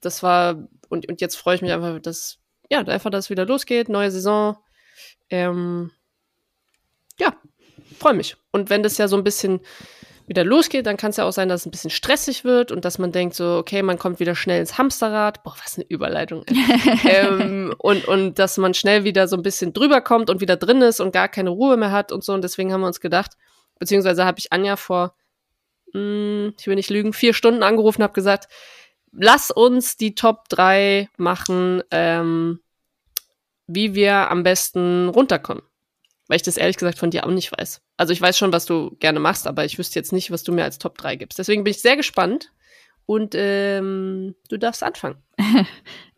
[0.00, 2.38] das war, und, und jetzt freue ich mich einfach, dass,
[2.70, 4.56] ja, einfach, dass es wieder losgeht, neue Saison.
[5.30, 5.90] Ähm,
[7.18, 7.34] ja,
[7.98, 8.36] freue mich.
[8.52, 9.60] Und wenn das ja so ein bisschen
[10.28, 12.84] wieder losgeht, dann kann es ja auch sein, dass es ein bisschen stressig wird und
[12.84, 15.42] dass man denkt so, okay, man kommt wieder schnell ins Hamsterrad.
[15.42, 16.44] Boah, was eine Überleitung.
[17.08, 20.82] Ähm, und, und dass man schnell wieder so ein bisschen drüber kommt und wieder drin
[20.82, 22.34] ist und gar keine Ruhe mehr hat und so.
[22.34, 23.32] Und deswegen haben wir uns gedacht,
[23.78, 25.14] beziehungsweise habe ich Anja vor,
[25.94, 28.48] mh, ich will nicht lügen, vier Stunden angerufen und habe gesagt,
[29.12, 32.60] lass uns die Top 3 machen, ähm,
[33.66, 35.62] wie wir am besten runterkommen.
[36.28, 37.80] Weil ich das ehrlich gesagt von dir auch nicht weiß.
[37.96, 40.52] Also ich weiß schon, was du gerne machst, aber ich wüsste jetzt nicht, was du
[40.52, 41.38] mir als Top 3 gibst.
[41.38, 42.52] Deswegen bin ich sehr gespannt
[43.06, 45.16] und ähm, du darfst anfangen.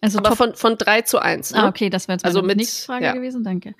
[0.02, 1.52] Also Aber Top von, von 3 zu 1.
[1.52, 1.68] Ah, Ne?
[1.68, 3.12] okay, das wäre jetzt meine Also mit- nächste Frage ja.
[3.12, 3.74] gewesen, danke.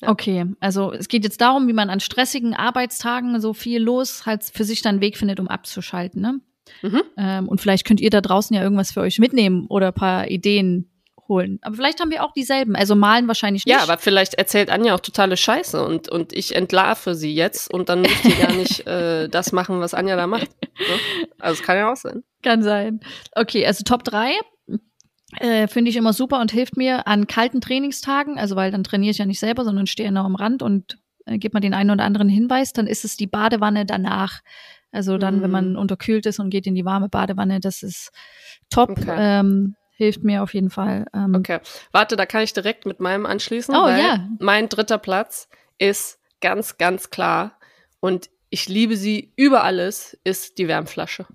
[0.00, 0.08] Ja.
[0.08, 4.42] Okay, also es geht jetzt darum, wie man an stressigen Arbeitstagen so viel los halt
[4.42, 6.22] für sich dann einen Weg findet, um abzuschalten.
[6.22, 6.40] Ne?
[6.82, 7.02] Mhm.
[7.16, 10.28] Ähm, und vielleicht könnt ihr da draußen ja irgendwas für euch mitnehmen oder ein paar
[10.28, 10.90] Ideen
[11.30, 11.58] holen.
[11.62, 12.76] Aber vielleicht haben wir auch dieselben.
[12.76, 13.74] Also malen wahrscheinlich nicht.
[13.74, 17.88] Ja, aber vielleicht erzählt Anja auch totale Scheiße und, und ich entlarve sie jetzt und
[17.88, 20.50] dann möchte ich gar nicht äh, das machen, was Anja da macht.
[20.60, 20.96] Ne?
[21.38, 22.22] Also es kann ja auch sein.
[22.42, 23.00] Kann sein.
[23.34, 24.32] Okay, also Top 3
[25.38, 29.12] äh, finde ich immer super und hilft mir an kalten Trainingstagen, also weil dann trainiere
[29.12, 31.90] ich ja nicht selber, sondern stehe noch am Rand und äh, gebe mal den einen
[31.90, 34.40] oder anderen Hinweis, dann ist es die Badewanne danach.
[34.92, 35.42] Also dann, Mhm.
[35.42, 38.10] wenn man unterkühlt ist und geht in die warme Badewanne, das ist
[38.70, 38.90] top.
[38.90, 39.14] Okay.
[39.16, 41.06] Ähm, hilft mir auf jeden Fall.
[41.14, 41.60] Ähm, Okay.
[41.92, 43.74] Warte, da kann ich direkt mit meinem anschließen.
[43.74, 44.28] Oh, weil ja.
[44.38, 45.48] Mein dritter Platz
[45.78, 47.58] ist ganz, ganz klar
[48.00, 51.26] und ich liebe sie über alles, ist die Wärmflasche.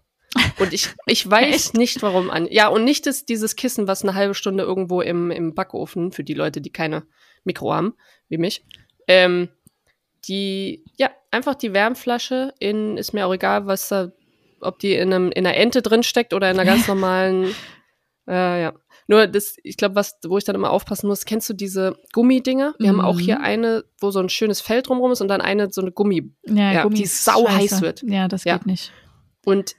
[0.59, 2.47] Und ich, ich weiß nicht, warum an.
[2.49, 6.23] Ja, und nicht ist dieses Kissen, was eine halbe Stunde irgendwo im, im Backofen, für
[6.25, 7.03] die Leute, die keine
[7.45, 7.93] Mikro haben,
[8.27, 8.65] wie mich.
[9.07, 9.47] Ähm,
[10.27, 14.11] die, ja, einfach die Wärmflasche in, ist mir auch egal, was da,
[14.61, 17.53] ob die in, einem, in einer Ente drin steckt oder in einer ganz normalen,
[18.27, 18.73] äh, ja.
[19.07, 22.73] Nur das, ich glaube, was, wo ich dann immer aufpassen muss, kennst du diese Gummidinger?
[22.79, 23.19] Wir haben auch Mhm.
[23.19, 26.31] hier eine, wo so ein schönes Feld drumherum ist und dann eine, so eine Gummi.
[26.47, 28.01] Ja, Ja, Gummi die sau heiß wird.
[28.01, 28.57] Ja, das Ja.
[28.57, 28.91] geht nicht.
[29.45, 29.75] Und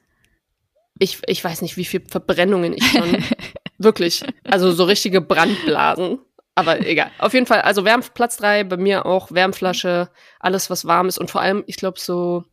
[1.01, 3.17] ich, ich weiß nicht, wie viel Verbrennungen ich schon
[3.79, 6.21] wirklich, also so richtige Brandblasen.
[6.57, 7.13] Aber egal.
[7.19, 11.19] Auf jeden Fall, also Wärm, Platz drei bei mir auch Wärmflasche, alles was warm ist
[11.19, 12.45] und vor allem, ich glaube so,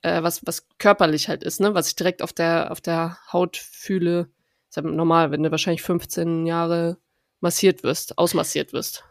[0.00, 3.58] äh, was was körperlich halt ist, ne, was ich direkt auf der auf der Haut
[3.58, 4.30] fühle.
[4.70, 6.98] Ist ja normal, wenn du wahrscheinlich 15 Jahre
[7.40, 9.04] massiert wirst, ausmassiert wirst.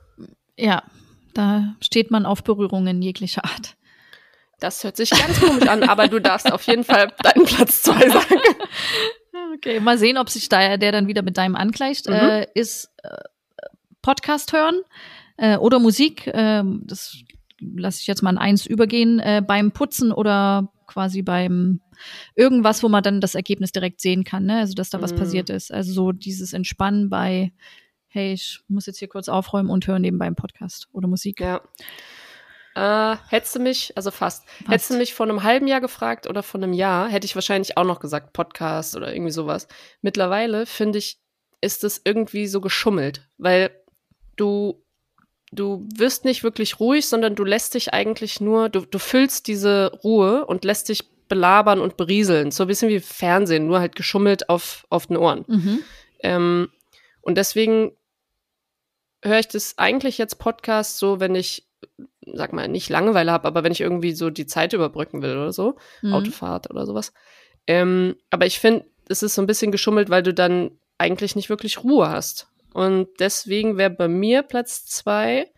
[0.56, 0.84] Ja,
[1.34, 3.76] da steht man auf Berührungen jeglicher Art.
[4.60, 8.10] Das hört sich ganz komisch an, aber du darfst auf jeden Fall deinen Platz zwei
[8.10, 8.42] sagen.
[9.56, 12.08] Okay, mal sehen, ob sich da der dann wieder mit deinem angleicht.
[12.10, 12.14] Mhm.
[12.14, 13.18] Äh, ist äh,
[14.02, 14.82] Podcast hören
[15.38, 16.30] äh, oder Musik.
[16.34, 17.18] ähm, das
[17.60, 19.20] lasse ich jetzt mal an eins übergehen.
[19.20, 21.82] Äh, beim Putzen oder quasi beim
[22.36, 24.60] irgendwas, wo man dann das Ergebnis direkt sehen kann, ne?
[24.60, 25.18] Also dass da was Mhm.
[25.18, 25.74] passiert ist.
[25.74, 27.52] Also so dieses Entspannen bei,
[28.08, 31.42] hey, ich muss jetzt hier kurz aufräumen und höre nebenbei einen Podcast oder Musik.
[31.42, 31.62] Ja.
[32.76, 36.44] Äh, hättest du mich, also fast, hättest du mich vor einem halben Jahr gefragt oder
[36.44, 39.68] vor einem Jahr, hätte ich wahrscheinlich auch noch gesagt Podcast oder irgendwie sowas.
[40.04, 41.18] Mittlerweile finde ich,
[41.60, 43.72] ist es irgendwie so geschummelt, weil
[44.38, 44.82] du
[45.52, 49.92] du wirst nicht wirklich ruhig, sondern du lässt dich eigentlich nur, du, du füllst diese
[50.04, 52.52] Ruhe und lässt dich belabern und berieseln.
[52.52, 55.46] So ein bisschen wie Fernsehen, nur halt geschummelt auf, auf den Ohren.
[55.48, 55.80] Mhm.
[56.22, 56.70] Ähm,
[57.22, 57.92] und deswegen
[59.24, 61.68] höre ich das eigentlich jetzt Podcast so, wenn ich,
[62.26, 65.54] sag mal, nicht Langeweile habe, aber wenn ich irgendwie so die Zeit überbrücken will oder
[65.54, 66.14] so, Mhm.
[66.14, 67.14] Autofahrt oder sowas.
[67.68, 71.50] Ähm, aber ich finde, es ist so ein bisschen geschummelt, weil du dann eigentlich nicht
[71.50, 72.48] wirklich Ruhe hast.
[72.78, 75.50] Und deswegen wäre bei mir Platz zwei,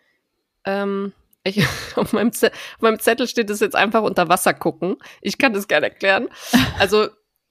[0.63, 1.11] ähm,
[1.43, 1.63] ich,
[1.97, 4.95] auf, meinem Ze- auf meinem Zettel steht es jetzt einfach unter Wasser gucken.
[5.21, 6.29] Ich kann das gerne erklären.
[6.79, 7.07] Also,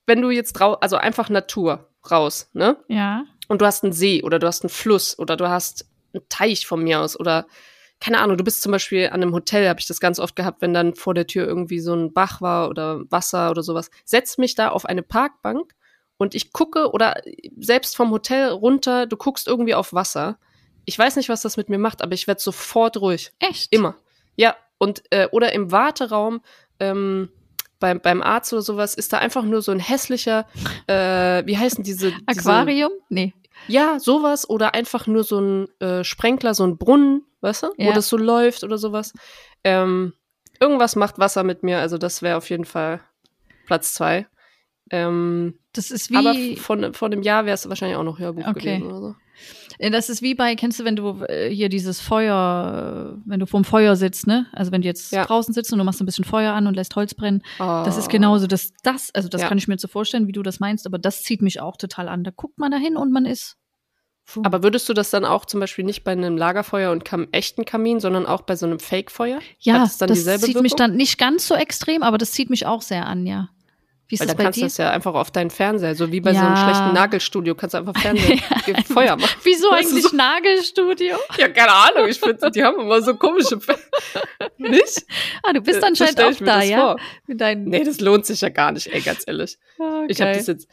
[0.07, 2.77] wenn du jetzt drau also einfach Natur raus, ne?
[2.87, 3.25] Ja.
[3.47, 6.65] und du hast einen See oder du hast einen Fluss oder du hast einen Teich
[6.65, 7.45] von mir aus oder
[7.99, 10.61] keine Ahnung, du bist zum Beispiel an einem Hotel, habe ich das ganz oft gehabt,
[10.61, 13.91] wenn dann vor der Tür irgendwie so ein Bach war oder Wasser oder sowas.
[14.05, 15.75] Setz mich da auf eine Parkbank
[16.19, 17.15] und ich gucke oder
[17.57, 20.37] selbst vom Hotel runter, du guckst irgendwie auf Wasser.
[20.85, 23.31] Ich weiß nicht, was das mit mir macht, aber ich werde sofort ruhig.
[23.39, 23.71] Echt?
[23.73, 23.95] Immer.
[24.35, 26.41] Ja, und äh, oder im Warteraum
[26.79, 27.29] ähm,
[27.79, 30.45] beim, beim Arzt oder sowas ist da einfach nur so ein hässlicher,
[30.87, 32.91] äh, wie heißen diese, diese Aquarium?
[33.09, 33.33] Nee.
[33.67, 37.83] ja, sowas oder einfach nur so ein äh, Sprenkler, so ein Brunnen, weißt du, wo
[37.83, 37.93] Ja.
[37.93, 39.13] das so läuft oder sowas.
[39.63, 40.13] Ähm,
[40.59, 42.99] irgendwas macht Wasser mit mir, also das wäre auf jeden Fall
[43.65, 44.27] Platz zwei.
[44.91, 46.55] Ähm, Das ist aber wie.
[46.55, 48.77] von, von einem Jahr wäre es wahrscheinlich auch noch Hörbuch Okay.
[48.79, 49.15] gewesen oder so.
[49.77, 53.45] Äh, Das ist wie bei, kennst du, wenn du äh, hier dieses Feuer, wenn du
[53.45, 54.47] vorm Feuer sitzt, ne?
[54.51, 55.25] Also wenn du jetzt Ja.
[55.25, 58.07] draußen sitzt und du machst ein bisschen Feuer an und lässt Holz brennen, das ist
[58.07, 58.11] Oh.
[58.11, 59.47] genauso, das, das, also das Ja.
[59.47, 62.09] kann ich mir so vorstellen, wie du das meinst, aber das zieht mich auch total
[62.09, 62.23] an.
[62.23, 63.55] Da guckt man da hin und man ist.
[64.25, 64.41] Puh.
[64.45, 67.65] Aber würdest du das dann auch zum Beispiel nicht bei einem Lagerfeuer und kam echten
[67.65, 69.39] Kamin, sondern auch bei so einem Fake-Feuer?
[69.59, 70.77] ja, es dann das zieht mich Wirkung?
[70.77, 73.49] dann nicht ganz so extrem, aber das zieht mich auch sehr an, ja.
[74.09, 76.11] Wie ist Weil das dann bei kannst du das ja einfach auf deinen Fernseher, so
[76.11, 76.63] wie bei so einem Ja.
[76.63, 78.37] schlechten Nagelstudio, kannst du einfach Fernseher
[78.85, 79.35] Feuer machen.
[79.43, 81.15] Wieso eigentlich Nagelstudio?
[81.37, 83.77] Ja, keine Ahnung, ich finde, die haben immer so komische Fe
[84.57, 85.05] Nicht?
[85.43, 86.79] Ah, du bist So anscheinend auch da, ja?
[86.81, 86.95] vor.
[87.27, 87.65] Mit deinen.
[87.65, 89.57] Nee, das lohnt sich ja gar nicht, ey, ganz ehrlich.
[89.79, 90.67] Ah, Ich habe das jetzt,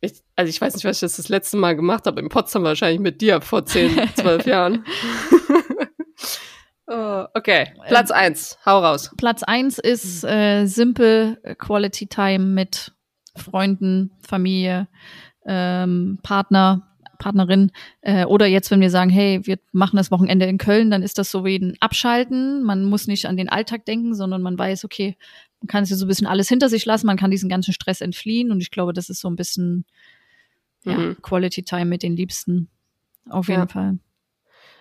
[0.00, 2.64] ich, also ich weiß nicht, was ich das das letzte Mal gemacht habe, in Potsdam
[2.64, 4.84] wahrscheinlich mit dir vor 10, 12 Jahren.
[6.86, 9.10] Oh, okay, Platz eins, hau raus.
[9.16, 12.92] Platz eins ist äh, simple Quality Time mit
[13.36, 14.86] Freunden, Familie,
[15.46, 17.70] ähm, Partner, Partnerin.
[18.02, 21.16] Äh, oder jetzt, wenn wir sagen, hey, wir machen das Wochenende in Köln, dann ist
[21.16, 22.62] das so wie ein Abschalten.
[22.62, 25.16] Man muss nicht an den Alltag denken, sondern man weiß, okay,
[25.60, 28.02] man kann sich so ein bisschen alles hinter sich lassen, man kann diesen ganzen Stress
[28.02, 28.50] entfliehen.
[28.50, 29.86] Und ich glaube, das ist so ein bisschen
[30.84, 31.16] ja, Mhm.
[31.22, 32.68] Quality Time mit den Liebsten.
[33.30, 33.66] Auf jeden Ja.
[33.68, 33.98] Fall.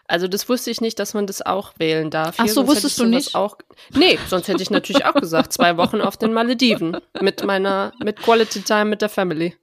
[0.07, 2.35] Also das wusste ich nicht, dass man das auch wählen darf.
[2.37, 3.35] Ach so, wusstest du nicht?
[3.35, 3.57] Auch,
[3.95, 8.21] nee, sonst hätte ich natürlich auch gesagt, zwei Wochen auf den Malediven mit meiner, mit
[8.21, 9.55] Quality Time mit der Family.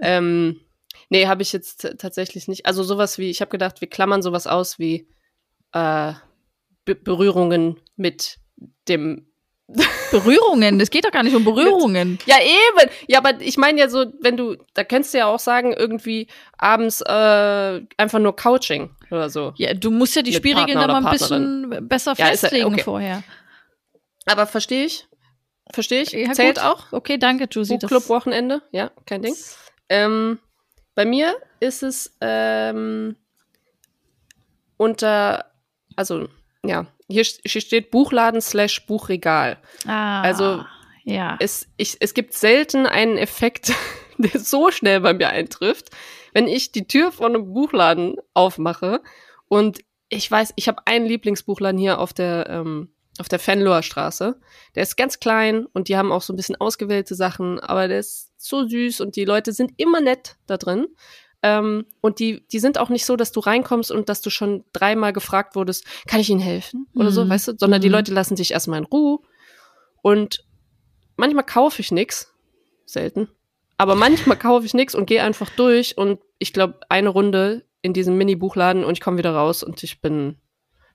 [0.00, 0.60] Ähm,
[1.10, 2.66] nee, habe ich jetzt tatsächlich nicht.
[2.66, 5.08] Also sowas wie, ich habe gedacht, wir klammern sowas aus wie
[5.72, 6.12] äh,
[6.84, 8.38] Be Berührungen mit
[8.88, 9.27] dem
[10.10, 12.18] Berührungen, es geht doch gar nicht um Berührungen.
[12.24, 12.90] Ja, eben.
[13.06, 16.26] Ja, aber ich meine ja so, wenn du, da könntest du ja auch sagen, irgendwie
[16.56, 19.52] abends äh, einfach nur Couching oder so.
[19.56, 22.48] Ja, du musst ja die Mit Spielregeln dann mal ein bisschen besser Ja, ist ja-
[22.48, 22.82] festlegen okay.
[22.82, 23.22] vorher.
[24.24, 25.06] Aber verstehe ich?
[25.70, 26.12] Verstehe ich?
[26.12, 26.64] Ja, Zählt gut.
[26.64, 26.86] auch?
[26.92, 28.62] Okay, danke, das- Buchclub-Wochenende?
[28.72, 29.34] Ja, kein Ding.
[29.90, 30.38] Ähm,
[30.94, 33.16] bei mir ist es ähm,
[34.78, 35.44] unter,
[35.96, 36.28] also,
[36.64, 39.58] ja, hier, hier steht Buchladen slash Buchregal.
[39.86, 40.64] Ah, Also,
[41.04, 41.36] ja.
[41.40, 43.72] es, ich, es gibt selten einen Effekt,
[44.18, 45.90] der so schnell bei mir eintrifft,
[46.32, 49.02] wenn ich die Tür von einem Buchladen aufmache
[49.48, 54.40] und ich weiß, ich habe einen Lieblingsbuchladen hier auf der ähm, auf der Fenloher Straße.
[54.74, 57.98] Der ist ganz klein und die haben auch so ein bisschen ausgewählte Sachen, aber der
[57.98, 60.86] ist so süß und die Leute sind immer nett da drin.
[61.42, 64.64] Ähm, und die, die sind auch nicht so, dass du reinkommst und dass du schon
[64.72, 66.88] dreimal gefragt wurdest, kann ich Ihnen helfen?
[66.94, 67.30] Oder so, Mhm.
[67.30, 67.52] weißt du?
[67.58, 67.94] Sondern die Mhm.
[67.94, 69.20] Leute lassen dich erstmal in Ruhe.
[70.02, 70.44] Und
[71.16, 72.32] manchmal kaufe ich nix.
[72.86, 73.28] Selten.
[73.76, 77.92] Aber manchmal kaufe ich nix und gehe einfach durch und ich glaube, eine Runde in
[77.92, 80.38] diesem Mini-Buchladen und ich komme wieder raus und ich bin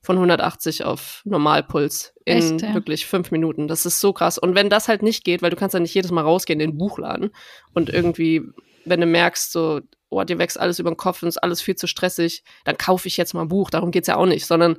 [0.02, 2.74] von 180 auf Normalpuls in Echt, ja.
[2.74, 3.70] wirklich fünf Minuten.
[3.70, 4.38] Das ist so krass.
[4.38, 6.72] Und wenn das halt nicht geht, weil du kannst ja nicht jedes Mal rausgehen in
[6.72, 7.32] den Buchladen
[7.74, 8.42] und irgendwie,
[8.84, 9.80] wenn du merkst, so,
[10.14, 13.08] oh, dir wächst alles über den Kopf und ist alles viel zu stressig, dann kaufe
[13.08, 13.70] ich jetzt mal ein Buch.
[13.70, 14.78] Darum geht's ja auch nicht, sondern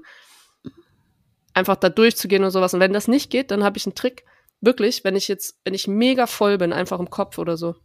[1.53, 2.75] einfach da durchzugehen und sowas.
[2.75, 4.25] Und wenn das nicht geht, dann habe ich einen Trick.
[4.61, 7.77] Wirklich, wenn ich jetzt, wenn ich mega voll bin, einfach im Kopf oder so,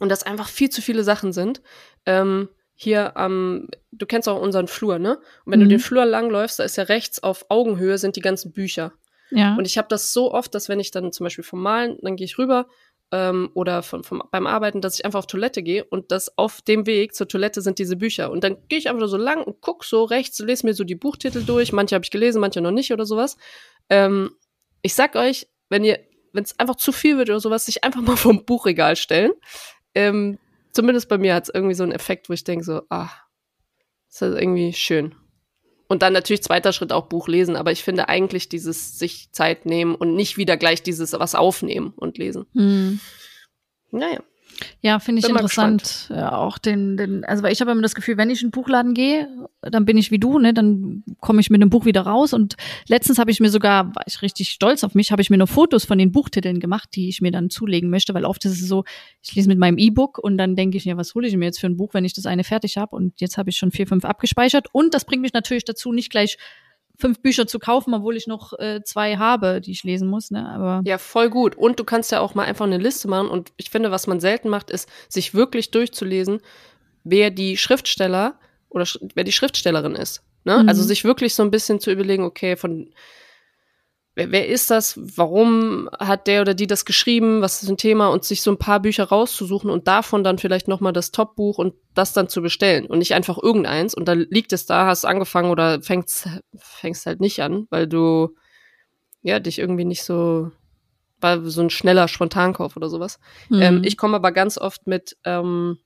[0.00, 1.60] und das einfach viel zu viele Sachen sind,
[2.06, 5.16] ähm, hier am, du kennst auch unseren Flur, ne?
[5.44, 5.64] Und wenn Mhm.
[5.64, 8.92] du den Flur langläufst, da ist ja rechts auf Augenhöhe sind die ganzen Bücher.
[9.30, 9.56] ja.
[9.56, 12.14] Und ich habe das so oft, dass wenn ich dann zum Beispiel vom Malen, dann
[12.14, 12.68] gehe ich rüber
[13.12, 16.60] ähm, oder von, vom, beim Arbeiten, dass ich einfach auf Toilette gehe und das auf
[16.62, 18.30] dem Weg zur Toilette sind diese Bücher.
[18.30, 20.94] Und dann gehe ich einfach so lang und guck so rechts, lese mir so die
[20.94, 21.72] Buchtitel durch.
[21.72, 23.36] Manche habe ich gelesen, manche noch nicht oder sowas.
[23.88, 24.30] Ähm,
[24.82, 25.98] ich sag euch, wenn ihr,
[26.32, 29.32] wenn es einfach zu viel wird oder sowas, sich einfach mal vom Buchregal stellen.
[29.94, 30.38] Ähm,
[30.72, 33.10] zumindest bei mir hat es irgendwie so einen Effekt, wo ich denke so, ah,
[34.08, 35.14] das ist irgendwie schön.
[35.88, 39.64] Und dann natürlich zweiter Schritt auch Buch lesen, aber ich finde eigentlich dieses sich Zeit
[39.64, 42.46] nehmen und nicht wieder gleich dieses was aufnehmen und lesen.
[42.54, 43.00] Hm.
[43.90, 44.20] Naja.
[44.80, 46.08] Ja, finde ich Bin interessant.
[46.10, 48.52] Ja, auch den, den, also weil ich habe immer das Gefühl, wenn ich in den
[48.52, 49.28] Buchladen gehe,
[49.62, 52.32] dann bin ich wie du, ne, dann komme ich mit einem Buch wieder raus.
[52.32, 52.56] Und
[52.88, 55.46] letztens habe ich mir sogar, war ich richtig stolz auf mich, habe ich mir nur
[55.46, 58.68] Fotos von den Buchtiteln gemacht, die ich mir dann zulegen möchte, weil oft ist es
[58.68, 58.84] so,
[59.22, 61.60] ich lese mit meinem E-Book und dann denke ich, ja, was hole ich mir jetzt
[61.60, 62.94] für ein Buch, wenn ich das eine fertig habe?
[62.96, 64.68] Und jetzt habe ich schon vier, fünf abgespeichert.
[64.72, 66.38] Und das bringt mich natürlich dazu, nicht gleich
[66.98, 70.30] fünf Bücher zu kaufen, obwohl ich noch äh, zwei habe, die ich lesen muss.
[70.30, 70.48] Ne?
[70.48, 71.56] Aber Ja, voll gut.
[71.56, 73.28] Und du kannst ja auch mal einfach eine Liste machen.
[73.28, 76.40] Und ich finde, was man selten macht, ist, sich wirklich durchzulesen,
[77.04, 80.22] wer die Schriftsteller oder sch wer die Schriftstellerin ist.
[80.44, 80.62] Ne?
[80.62, 80.68] Mhm.
[80.68, 82.90] Also sich wirklich so ein bisschen zu überlegen, okay, von
[84.18, 88.08] wer, wer ist das, warum hat der oder die das geschrieben, was ist ein Thema
[88.08, 91.74] und sich so ein paar Bücher rauszusuchen und davon dann vielleicht nochmal das Top-Buch und
[91.94, 95.50] das dann zu bestellen und nicht einfach irgendeins und dann liegt es da, hast angefangen
[95.50, 98.34] oder fängst, fängst halt nicht an, weil du
[99.22, 100.50] ja dich irgendwie nicht so
[101.20, 103.18] war so ein schneller Spontankauf oder sowas.
[103.48, 103.60] hm.
[103.60, 105.78] Ähm, ich komme aber ganz oft mit ähm,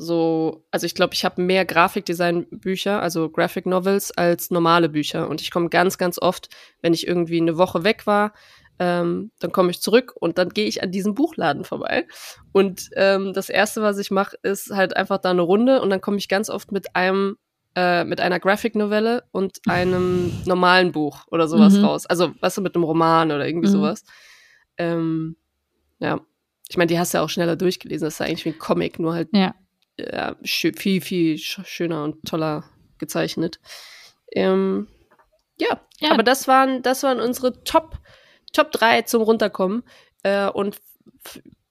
[0.00, 5.28] so, also ich glaube, ich habe mehr Grafikdesign-Bücher, also Graphic Novels, als normale Bücher.
[5.28, 6.48] Und ich komme ganz, ganz oft,
[6.82, 8.32] wenn ich irgendwie eine Woche weg war,
[8.78, 12.06] ähm, dann komme ich zurück und dann gehe ich an diesem Buchladen vorbei.
[12.52, 16.00] Und ähm, das Erste, was ich mache, ist halt einfach da eine Runde und dann
[16.00, 17.36] komme ich ganz oft mit einem
[17.76, 21.84] äh, mit einer Graphic-Novelle und einem normalen Buch oder sowas Mhm.
[21.84, 22.06] raus.
[22.06, 23.72] Also, weißt du, mit einem Roman oder irgendwie Mhm.
[23.72, 24.02] sowas.
[24.76, 25.36] Ähm,
[26.00, 26.20] ja.
[26.68, 28.06] Ich meine, die hast du ja auch schneller durchgelesen.
[28.06, 29.54] Das ist ja eigentlich wie ein Comic, nur halt ja.
[30.12, 32.64] Ja, viel, viel sch schöner und toller
[32.98, 33.60] gezeichnet.
[34.32, 34.88] Ähm,
[35.58, 36.12] ja, Ja.
[36.12, 37.98] aber das waren, das waren unsere Top,
[38.52, 39.82] Top 3 zum Runterkommen.
[40.22, 40.80] Äh, und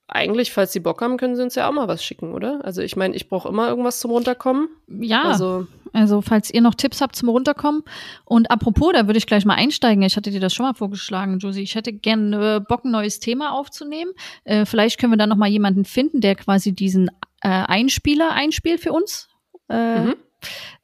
[0.08, 2.64] eigentlich, falls sie Bock haben, können sie uns ja auch mal was schicken, oder?
[2.64, 4.68] Also ich meine, ich brauche immer irgendwas zum Runterkommen.
[4.88, 7.82] Ja, also, Also, falls ihr noch Tipps habt zum Runterkommen.
[8.24, 10.02] Und apropos, da würde ich gleich mal einsteigen.
[10.02, 11.62] Ich hatte dir das schon mal vorgeschlagen, Josie.
[11.62, 14.12] Ich hätte gerne äh, Bock, ein neues Thema aufzunehmen.
[14.44, 17.08] Äh, vielleicht können wir da noch mal jemanden finden, der quasi diesen
[17.40, 19.28] äh, Einspieler einspielt für uns.
[19.68, 20.14] Äh, Mhm.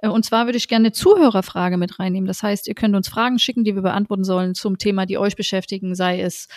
[0.02, 2.26] äh, Und zwar würde ich gerne eine Zuhörerfrage mit reinnehmen.
[2.26, 5.36] Das heißt, ihr könnt uns Fragen schicken, die wir beantworten sollen zum Thema, die euch
[5.36, 6.48] beschäftigen, sei es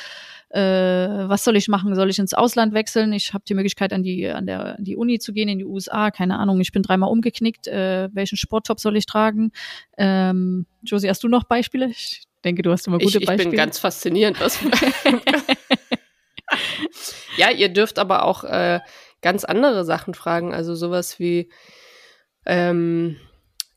[0.52, 0.60] äh,
[1.30, 1.94] was soll ich machen?
[1.94, 3.14] Soll ich ins Ausland wechseln?
[3.14, 5.66] Ich habe die Möglichkeit, an die, an, der, an die Uni zu gehen, in die
[5.66, 9.52] USA, keine Ahnung, ich bin dreimal umgeknickt, äh, welchen Sporttop soll ich tragen?
[9.98, 11.90] Ähm, Josie, hast du noch Beispiele?
[11.90, 13.52] Ich denke, du hast immer gute ich, ich Beispiele.
[13.52, 14.40] bin ganz faszinierend.
[14.42, 14.58] Was
[17.38, 18.80] ja, ihr dürft aber auch äh,
[19.22, 20.54] ganz andere Sachen fragen.
[20.54, 21.50] Also sowas wie,
[22.46, 23.18] ähm,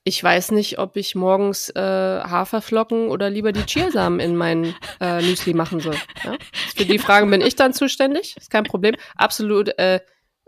[0.05, 5.23] ich weiß nicht, ob ich morgens äh, Haferflocken oder lieber die Chiasamen in mein äh,
[5.23, 5.97] Müsli machen soll.
[6.25, 6.37] Ja?
[6.75, 8.37] Für die Fragen bin ich dann zuständig.
[8.37, 8.97] Ist kein Problem.
[9.17, 10.01] Absolut äh,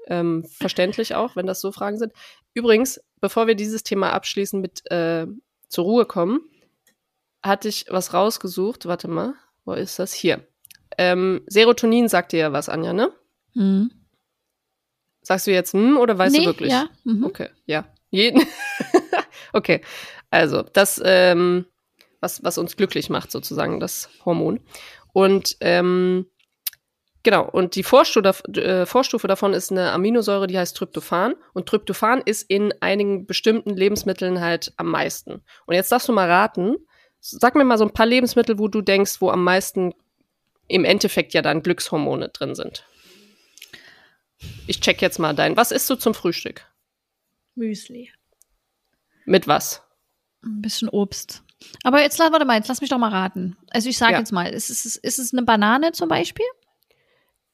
[0.06, 2.12] ähm, verständlich auch, wenn das so Fragen sind.
[2.52, 5.26] Übrigens, bevor wir dieses Thema abschließen mit äh,
[5.68, 6.40] zur Ruhe kommen,
[7.42, 8.86] hatte ich was rausgesucht.
[8.86, 10.12] Warte mal, wo ist das?
[10.12, 10.46] Hier.
[10.98, 13.12] Ähm, Serotonin sagt dir ja was, Anja, ne?
[13.54, 13.90] Mhm.
[15.24, 16.70] Sagst du jetzt hm oder weißt nee, du wirklich?
[16.70, 16.88] Ja.
[17.04, 17.24] Mhm.
[17.24, 17.86] Okay, ja.
[18.10, 18.46] Jeden.
[19.52, 19.80] okay,
[20.30, 21.66] also das, ähm,
[22.20, 24.60] was, was uns glücklich macht, sozusagen, das Hormon.
[25.12, 26.26] Und ähm,
[27.22, 31.34] genau, und die Vorstufe, äh, Vorstufe davon ist eine Aminosäure, die heißt Tryptophan.
[31.54, 35.42] Und Tryptophan ist in einigen bestimmten Lebensmitteln halt am meisten.
[35.66, 36.76] Und jetzt darfst du mal raten,
[37.20, 39.94] sag mir mal so ein paar Lebensmittel, wo du denkst, wo am meisten
[40.68, 42.84] im Endeffekt ja dann Glückshormone drin sind.
[44.66, 45.56] Ich check jetzt mal dein.
[45.56, 46.66] Was isst du zum Frühstück?
[47.54, 48.10] Müsli.
[49.26, 49.82] Mit was?
[50.42, 51.42] Ein bisschen Obst.
[51.82, 53.56] Aber jetzt, warte mal, jetzt lass mich doch mal raten.
[53.70, 54.18] Also ich sage Ja.
[54.18, 56.44] jetzt mal, ist es, ist es eine Banane zum Beispiel?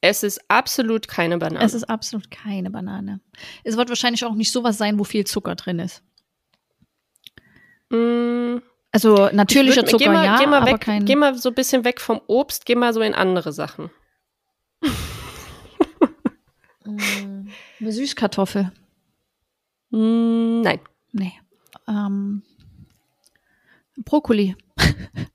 [0.00, 1.64] Es ist absolut keine Banane.
[1.64, 3.20] Es ist absolut keine Banane.
[3.64, 6.02] Es wird wahrscheinlich auch nicht sowas sein, wo viel Zucker drin ist.
[7.90, 8.58] Mm,
[8.92, 11.04] Also ich natürlicher würd- Zucker, geh mal, ja, geh mal aber weg, kein.
[11.04, 13.90] Geh mal so ein bisschen weg vom Obst, geh mal so in andere Sachen.
[16.84, 18.72] Eine Süßkartoffel.
[19.90, 20.80] Mm, nein.
[21.12, 21.32] Nee.
[21.88, 22.42] Ähm,
[24.04, 24.56] Brokkoli.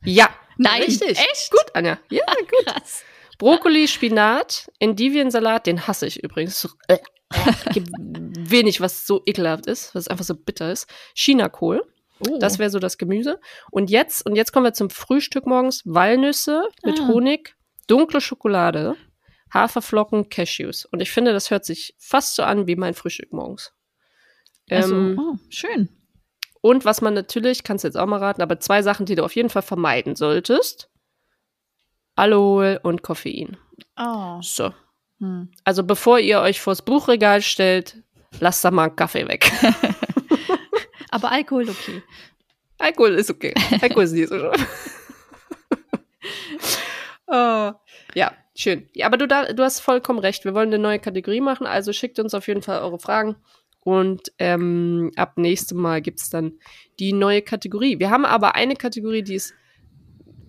[0.04, 0.30] Ja.
[0.58, 1.18] Nein, Richtig.
[1.20, 1.52] echt?
[1.52, 2.00] Gut, Anja.
[2.10, 2.66] Ja, gut.
[2.66, 3.04] Krass.
[3.38, 6.74] Brokkoli, Spinat, Endiviensalat, den hasse ich übrigens.
[6.88, 7.00] Äh,
[7.34, 10.88] äh, gibt wenig, was so ekelhaft ist, was einfach so bitter ist.
[11.14, 11.86] Chinakohl.
[12.26, 12.38] Oh.
[12.40, 13.42] Das wäre so das Gemüse.
[13.70, 15.82] Und jetzt, und jetzt kommen wir zum Frühstück morgens.
[15.84, 17.08] Walnüsse mit Ah.
[17.10, 17.56] Honig,
[17.88, 18.96] dunkle Schokolade,
[19.54, 20.86] Haferflocken, Cashews.
[20.86, 23.74] Und ich finde, das hört sich fast so an wie mein Frühstück morgens.
[24.70, 25.90] also, Ähm, oh, schön.
[26.62, 29.24] Und was man natürlich, kannst du jetzt auch mal raten, aber zwei Sachen, die du
[29.24, 30.90] auf jeden Fall vermeiden solltest.
[32.16, 33.58] Alkohol und Koffein.
[33.98, 34.42] Oh.
[34.42, 34.74] So.
[35.20, 35.52] Hm.
[35.64, 37.98] Also bevor ihr euch vors Buchregal stellt,
[38.40, 39.52] lasst da mal einen Kaffee weg.
[41.12, 42.02] Aber Alkohol okay.
[42.78, 43.54] Alkohol ist okay.
[43.82, 44.52] Alkohol ist nicht so schlimm.
[47.28, 47.72] oh,
[48.16, 48.88] ja, schön.
[48.94, 50.46] Ja, aber du, da, du hast vollkommen recht.
[50.46, 53.36] Wir wollen eine neue Kategorie machen, also schickt uns auf jeden Fall eure Fragen.
[53.82, 56.54] Und ähm, ab nächstem Mal gibt es dann
[57.00, 58.00] die neue Kategorie.
[58.00, 59.54] Wir haben aber eine Kategorie, die ist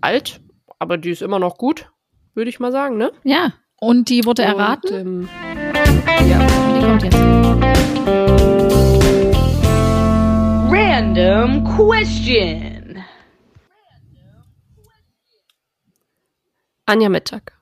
[0.01, 0.41] alt,
[0.79, 1.91] aber die ist immer noch gut,
[2.35, 3.13] würde ich mal sagen, ne?
[3.25, 3.53] Ja.
[3.79, 4.89] Und die wurde erraten.
[4.89, 5.29] Und,
[5.75, 6.47] ähm, ja.
[6.75, 7.17] Die kommt jetzt.
[10.71, 13.05] Random question.
[16.89, 17.56] Anja Mittag,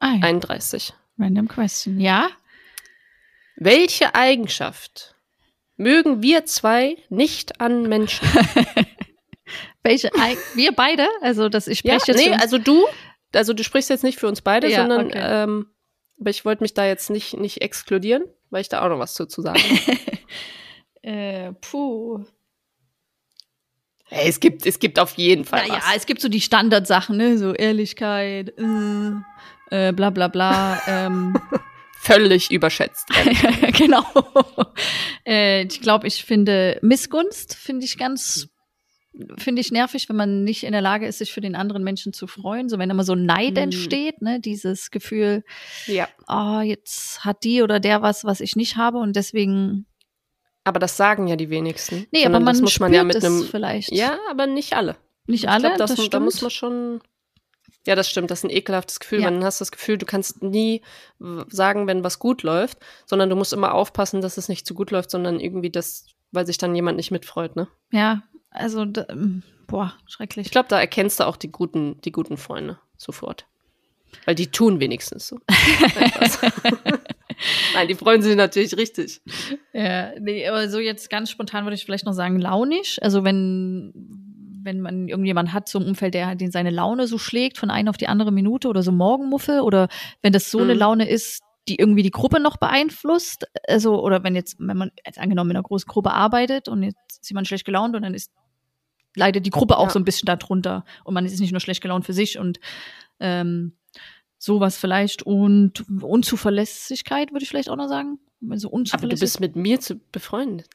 [0.00, 0.26] Ah, ja.
[0.26, 0.92] 31.
[1.18, 2.00] Random Question.
[2.00, 2.30] Ja?
[3.56, 5.14] Welche Eigenschaft
[5.76, 8.26] mögen wir zwei nicht an Menschen?
[9.82, 10.10] Welche?
[10.18, 11.06] Eig wir beide?
[11.20, 12.28] Also, dass ich ja, spreche jetzt.
[12.30, 12.86] nee, also du,
[13.34, 15.20] also du sprichst jetzt nicht für uns beide, Ja, sondern okay.
[15.22, 15.66] ähm,
[16.20, 19.14] aber ich wollte mich da jetzt nicht, nicht exkludieren, weil ich da auch noch was
[19.14, 19.98] zu, zu sagen habe.
[21.02, 22.24] äh, puh.
[24.04, 25.96] hey, es gibt, es gibt auf jeden Fall Naja, was.
[25.96, 27.38] es gibt so die Standardsachen, ne?
[27.38, 29.12] So Ehrlichkeit, äh,
[29.70, 30.80] äh, bla bla bla.
[30.86, 31.34] ähm,
[32.02, 33.08] Völlig überschätzt.
[33.78, 34.04] genau.
[35.26, 38.48] äh, ich glaube, ich finde Missgunst finde ich ganz
[39.38, 42.12] finde ich nervig, wenn man nicht in der Lage ist, sich für den anderen Menschen
[42.12, 42.68] zu freuen.
[42.68, 43.64] So wenn immer so Neid Hm.
[43.64, 45.44] entsteht, ne, dieses Gefühl,
[45.86, 46.08] ja.
[46.28, 49.86] oh, jetzt hat die oder der was, was ich nicht habe und deswegen.
[50.64, 52.06] Aber das sagen ja die wenigsten.
[52.12, 53.42] Nee, aber man das muss spürt man ja mit einem.
[53.44, 53.92] vielleicht.
[53.92, 54.96] Ja, aber nicht alle.
[55.26, 55.68] nicht Ich alle.
[55.68, 56.42] glaub, das, das da muss stimmt.
[56.42, 57.00] man schon.
[57.86, 58.30] Ja, das stimmt.
[58.30, 59.20] Das ist ein ekelhaftes Gefühl.
[59.20, 59.30] Ja.
[59.30, 60.82] Man hast das Gefühl, du kannst nie
[61.48, 64.90] sagen, wenn was gut läuft, sondern du musst immer aufpassen, dass es nicht zu gut
[64.90, 67.68] läuft, sondern irgendwie das, weil sich dann jemand nicht mitfreut, ne?
[67.90, 70.46] Ja, also ähm, boah, schrecklich.
[70.46, 73.46] Ich glaube, da erkennst du auch die guten, die guten Freunde sofort.
[74.24, 75.38] Weil die tun wenigstens so.
[77.74, 79.22] Nein, die freuen sich natürlich richtig.
[79.72, 82.98] Ja, nee, aber so jetzt ganz spontan würde ich vielleicht noch sagen, launisch.
[83.00, 83.92] Also wenn,
[84.62, 87.70] wenn man irgendjemand hat, so im Umfeld, der halt den seine Laune so schlägt von
[87.70, 89.88] einer auf die andere Minute oder so Morgenmuffe oder
[90.22, 90.78] wenn das so eine Mhm.
[90.80, 93.46] Laune ist, die irgendwie die Gruppe noch beeinflusst.
[93.68, 96.96] Also, oder wenn jetzt, wenn man jetzt angenommen in einer großen Gruppe arbeitet und jetzt
[97.20, 98.30] ist jemand schlecht gelaunt und dann ist
[99.16, 99.90] leidet die Gruppe auch Ja.
[99.90, 102.60] so ein bisschen darunter und man ist nicht nur schlecht gelaunt für sich und
[103.18, 103.76] ähm,
[104.42, 105.22] Sowas vielleicht.
[105.22, 108.18] Und Unzuverlässigkeit würde ich vielleicht auch noch sagen.
[108.48, 109.20] Also Aber du unzuverlässig.
[109.20, 110.66] bist mit mir zu befreundet.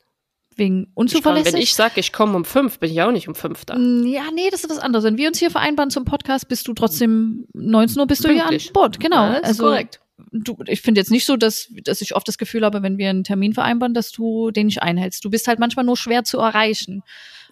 [0.55, 1.53] Wegen Ich unzuverlässig.
[1.53, 3.75] wenn ich sage, ich komme um fünf, bin ich auch nicht um fünf da.
[3.77, 5.03] Mm, Ja, nee, das ist was anderes.
[5.05, 8.43] Wenn wir uns hier vereinbaren zum Podcast, bist du trotzdem 19 Uhr bist du hier
[8.43, 8.73] an Pünktlich.
[8.73, 8.99] Bord.
[8.99, 9.25] Genau.
[9.33, 9.99] Ja, also korrekt.
[10.31, 13.09] du, ich finde jetzt nicht so, dass, dass ich oft das Gefühl habe, wenn wir
[13.09, 15.23] einen Termin vereinbaren, dass du den nicht einhältst.
[15.25, 17.03] Du bist halt manchmal nur schwer zu erreichen.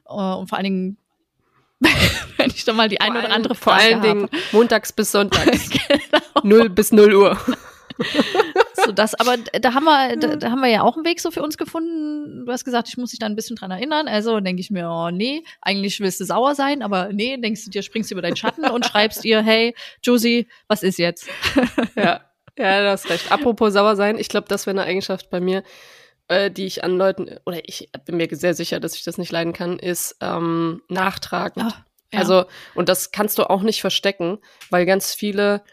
[0.07, 0.97] Äh, Und vor allen Dingen,
[2.37, 4.37] wenn ich dann mal die eine Vor oder allen- andere Vor Frage allen Dingen habe.
[4.53, 5.69] montags bis sonntags.
[5.87, 6.21] genau.
[6.43, 7.37] null bis null Uhr.
[8.85, 11.31] So das, aber da haben wir, da, da haben wir ja auch einen Weg so
[11.31, 12.45] für uns gefunden.
[12.45, 14.07] Du hast gesagt, ich muss dich da ein bisschen dran erinnern.
[14.07, 17.71] Also denke ich mir, oh nee, eigentlich willst du sauer sein, aber nee, denkst du
[17.71, 21.27] dir, springst über deinen Schatten und schreibst ihr, hey, Josie, was ist jetzt?
[21.95, 22.21] Ja,
[22.57, 23.31] ja, du hast recht.
[23.31, 25.63] Apropos sauer sein, ich glaube, das wäre eine Eigenschaft bei mir,
[26.27, 29.31] äh, die ich an Leuten, oder ich bin mir sehr sicher, dass ich das nicht
[29.31, 31.65] leiden kann, ist ähm, nachtragend.
[31.65, 32.19] Ah, ja.
[32.19, 35.63] Also, und das kannst du auch nicht verstecken, weil ganz viele,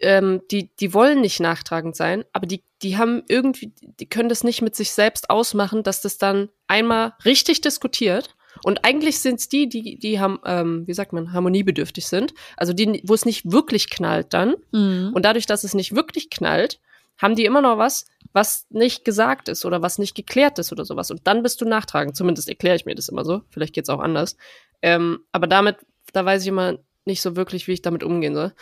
[0.00, 4.44] ähm, die, die wollen nicht nachtragend sein, aber die, die haben irgendwie, die können das
[4.44, 8.34] nicht mit sich selbst ausmachen, dass das dann einmal richtig diskutiert.
[8.64, 12.34] Und eigentlich sind es die, die, die haben, ähm, wie sagt man, harmoniebedürftig sind.
[12.56, 14.56] Also die, wo es nicht wirklich knallt dann.
[14.72, 15.12] Mhm.
[15.14, 16.80] Und dadurch, dass es nicht wirklich knallt,
[17.18, 20.84] haben die immer noch was, was nicht gesagt ist oder was nicht geklärt ist oder
[20.84, 21.10] sowas.
[21.10, 22.16] Und dann bist du nachtragend.
[22.16, 23.42] Zumindest erkläre ich mir das immer so.
[23.50, 24.36] Vielleicht geht's auch anders.
[24.82, 25.76] Ähm, aber damit,
[26.12, 28.52] da weiß ich immer nicht so wirklich, wie ich damit umgehen soll.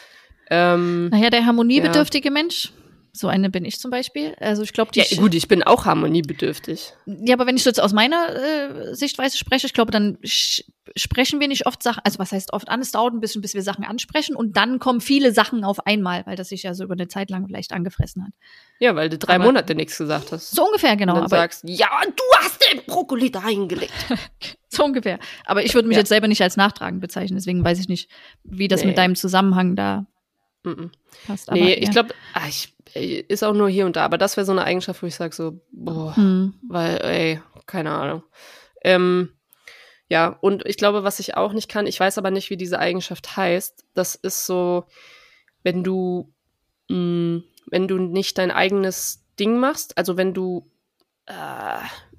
[0.51, 2.73] Ähm, Naja, der harmoniebedürftige Mensch,
[3.13, 4.35] so eine bin ich zum Beispiel.
[4.41, 6.93] Also ich glaube, die ja, gut, ich bin auch harmoniebedürftig.
[7.07, 10.19] Ja, aber wenn ich jetzt aus meiner äh, Sichtweise spreche, ich glaube, dann
[10.95, 13.55] sprechen wir nicht oft Sachen, also was heißt oft an, es dauert ein bisschen, bis
[13.55, 16.85] wir Sachen ansprechen und dann kommen viele Sachen auf einmal, weil das sich ja so
[16.85, 18.33] über eine Zeit lang vielleicht angefressen hat.
[18.79, 20.51] Ja, weil du drei Aber- Monate nichts gesagt hast.
[20.55, 21.15] So ungefähr, genau.
[21.15, 23.93] und dann Aber sagst, ja, du hast den Brokkoli da hingelegt.
[24.69, 25.19] so ungefähr.
[25.47, 26.01] Aber ich würde mich Ja.
[26.03, 28.11] jetzt selber nicht als nachtragend bezeichnen, deswegen weiß ich nicht,
[28.45, 28.89] wie das Nee.
[28.89, 30.07] mit deinem Zusammenhang da
[30.67, 30.91] Mhm.
[31.27, 31.51] passt.
[31.51, 32.15] Nee, aber, ich glaube,
[32.49, 34.05] ich, äh, ist auch nur hier und da.
[34.05, 36.55] Aber das wäre so eine Eigenschaft, wo ich sage so, boah, Hm.
[36.69, 38.23] weil, ey, keine Ahnung.
[38.83, 39.31] Ähm,
[40.09, 42.79] ja, und ich glaube, was ich auch nicht kann, ich weiß aber nicht, wie diese
[42.79, 43.85] Eigenschaft heißt.
[43.95, 44.85] Das ist so,
[45.63, 46.33] wenn du,
[46.89, 50.71] mh, wenn du nicht dein eigenes Ding machst, also wenn du,
[51.27, 51.33] äh,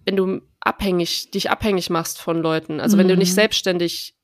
[0.05, 3.35] wenn du abhängig, dich abhängig machst von Leuten, also wenn du nicht Mhm.
[3.35, 4.15] selbstständig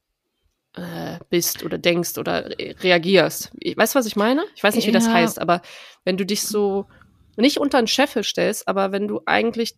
[0.75, 3.51] äh, bist oder denkst oder re reagierst.
[3.59, 4.43] Ich- Weißt du, was ich meine?
[4.55, 5.13] Ich weiß nicht, wie das Ja.
[5.13, 5.61] heißt, aber
[6.03, 6.87] wenn du dich so
[7.35, 9.73] nicht unter einen Scheffel stellst, aber wenn du eigentlich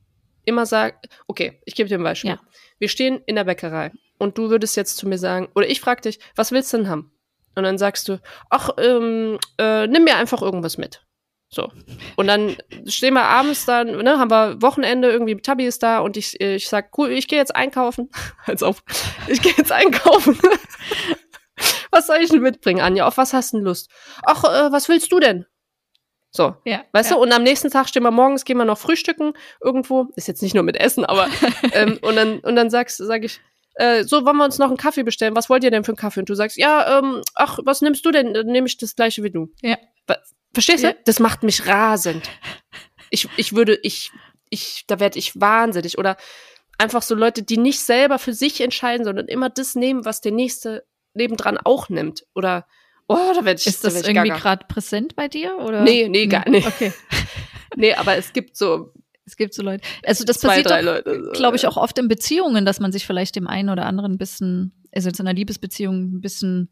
[0.45, 2.31] immer sagst, okay, ich gebe dir ein Beispiel.
[2.31, 2.39] Ja.
[2.79, 6.01] Wir stehen in der Bäckerei und du würdest jetzt zu mir sagen, oder ich frage
[6.01, 7.11] dich, was willst du denn haben?
[7.55, 8.19] Und dann sagst du,
[8.49, 11.04] ach, ähm, äh, nimm mir einfach irgendwas mit.
[11.55, 11.71] So.
[12.17, 16.17] Und dann stehen wir abends dann, ne, haben wir Wochenende, irgendwie Tabi ist da und
[16.17, 18.09] ich, ich sag, cool, ich gehe jetzt einkaufen.
[18.45, 18.83] Als auf,
[19.27, 20.37] ich gehe jetzt einkaufen.
[21.91, 23.07] was soll ich denn mitbringen, Anja?
[23.07, 23.89] Auf was hast du denn Lust?
[24.25, 25.45] Ach, äh, was willst du denn?
[26.29, 26.57] So.
[26.65, 27.15] Ja, Weißt ja.
[27.15, 29.31] du, und am nächsten Tag stehen wir morgens, gehen wir noch frühstücken
[29.63, 30.07] irgendwo.
[30.17, 31.29] Ist jetzt nicht nur mit Essen, aber
[31.71, 33.39] ähm, und dann und dann sagst, sag ich,
[33.75, 35.37] äh, so wollen wir uns noch einen Kaffee bestellen.
[35.37, 36.19] Was wollt ihr denn für einen Kaffee?
[36.19, 38.33] Und du sagst, ja, ähm, ach, was nimmst du denn?
[38.33, 39.47] Dann nehme ich das gleiche wie du.
[39.61, 39.77] Ja.
[40.07, 40.17] Wa-
[40.55, 40.93] Verstehst Ja.
[40.93, 40.97] du?
[41.05, 42.27] Das macht mich rasend.
[43.11, 44.11] Ich, ich würde, ich,
[44.49, 45.97] ich, da werde ich wahnsinnig.
[45.99, 46.17] Oder
[46.79, 50.31] einfach so Leute, die nicht selber für sich entscheiden, sondern immer das nehmen, was der
[50.31, 52.25] nächste nebendran auch nimmt.
[52.33, 52.65] Oder
[53.07, 55.57] oh, da werde ich, Ist da das irgendwie gerade präsent bei dir?
[55.59, 55.83] Oder?
[55.83, 56.67] Nee, nee, gar nicht.
[56.67, 56.91] Okay.
[57.77, 58.93] Nee, aber es gibt so
[59.25, 59.85] Es gibt so Leute.
[60.05, 61.69] Also das zwei, passiert glaube ich, ja.
[61.69, 65.09] auch oft in Beziehungen, dass man sich vielleicht dem einen oder anderen ein bisschen, also
[65.09, 66.69] in einer Liebesbeziehung ein bisschen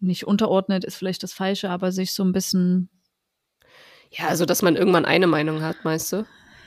[0.00, 2.90] nicht unterordnet, ist vielleicht das Falsche, aber sich so ein bisschen,
[4.10, 6.24] Ja, also dass man irgendwann eine Meinung hat, meinst du?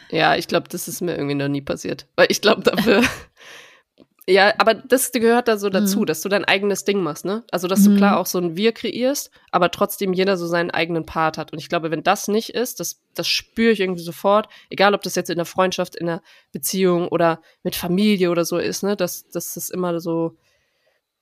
[0.10, 2.06] Ja, ich glaube, das ist mir irgendwie noch nie passiert.
[2.16, 3.02] Weil ich glaube dafür.
[4.28, 6.06] ja, aber das gehört da so dazu, Mhm.
[6.06, 7.44] dass du dein eigenes Ding machst, ne?
[7.52, 7.98] Also, dass du Mhm.
[7.98, 11.52] klar auch so ein Wir kreierst, aber trotzdem jeder so seinen eigenen Part hat.
[11.52, 15.02] Und ich glaube, wenn das nicht ist, das, das spüre ich irgendwie sofort, egal ob
[15.02, 16.22] das jetzt in der Freundschaft, in der
[16.52, 20.36] Beziehung oder mit Familie oder so ist, ne, dass, dass das immer so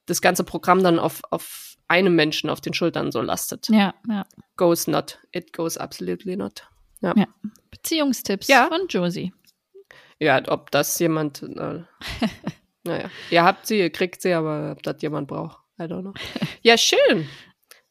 [0.07, 3.67] das ganze Programm dann auf, auf einem Menschen auf den Schultern so lastet.
[3.69, 4.25] ja, ja.
[4.55, 5.19] Goes not.
[5.31, 6.67] It goes absolutely not.
[7.71, 8.67] Beziehungstipps Ja.
[8.67, 9.33] von Josie.
[10.19, 11.43] Ja, ob das jemand.
[11.43, 11.83] Äh,
[12.83, 13.09] naja.
[13.31, 15.59] Ihr habt sie, ihr kriegt sie, aber ob das jemand braucht.
[15.79, 16.13] I don't know.
[16.61, 17.27] Ja, schön.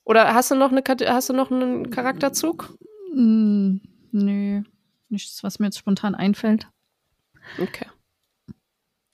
[0.05, 2.77] Oder hast du noch eine hast du noch einen Charakterzug?
[3.13, 3.81] Hm,
[4.13, 4.63] nö,
[5.09, 6.67] nichts, was mir jetzt spontan einfällt.
[7.59, 7.87] Okay.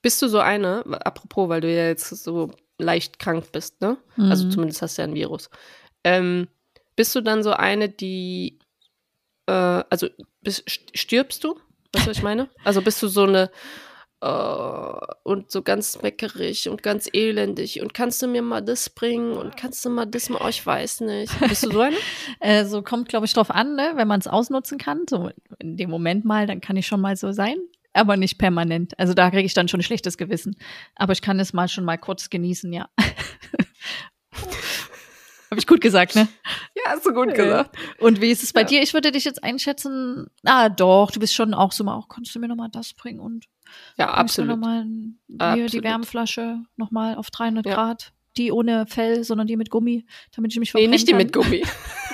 [0.02, 3.96] Bist du so eine, apropos, weil du ja jetzt so leicht krank bist, ne?
[4.16, 4.50] Also Mhm.
[4.50, 5.50] zumindest hast du ja ein Virus.
[6.04, 6.48] Ähm,
[6.96, 8.58] bist du dann so eine, die
[9.46, 10.08] äh, also
[10.42, 10.64] bist,
[10.94, 11.54] stirbst du?
[11.92, 12.48] Weißt du, was ich meine?
[12.64, 13.50] Also bist du so eine,
[14.20, 19.32] oh, und so ganz meckerig und ganz elendig und kannst du mir mal das bringen
[19.34, 21.32] und kannst du mal das mal, oh, ich weiß nicht.
[21.40, 21.96] Bist du so eine?
[22.40, 23.92] Äh, so kommt, glaube ich, drauf an, ne?
[23.94, 25.02] wenn man es ausnutzen kann.
[25.08, 27.56] So in dem Moment mal, dann kann ich schon mal so sein,
[27.94, 28.98] aber nicht permanent.
[28.98, 30.56] Also da kriege ich dann schon ein schlechtes Gewissen.
[30.96, 32.88] Aber ich kann es mal schon mal kurz genießen, ja.
[35.50, 36.26] Habe ich gut gesagt, ne?
[36.74, 37.76] Ja, hast du gut gesagt.
[38.00, 38.66] Und wie ist es bei Ja.
[38.66, 38.82] dir?
[38.82, 42.34] Ich würde dich jetzt einschätzen, ah doch, du bist schon auch so mal, auch kannst
[42.34, 43.44] du mir nochmal das bringen und
[43.96, 44.50] Ja, absolut.
[44.50, 44.84] Noch mal
[45.54, 45.82] hier die.
[45.82, 47.74] Wärmflasche nochmal auf 300 Ja.
[47.74, 48.12] Grad.
[48.36, 51.18] Die ohne Fell, sondern die mit Gummi, damit ich mich Nee, verbrennen nicht die kann.
[51.18, 51.62] mit Gummi.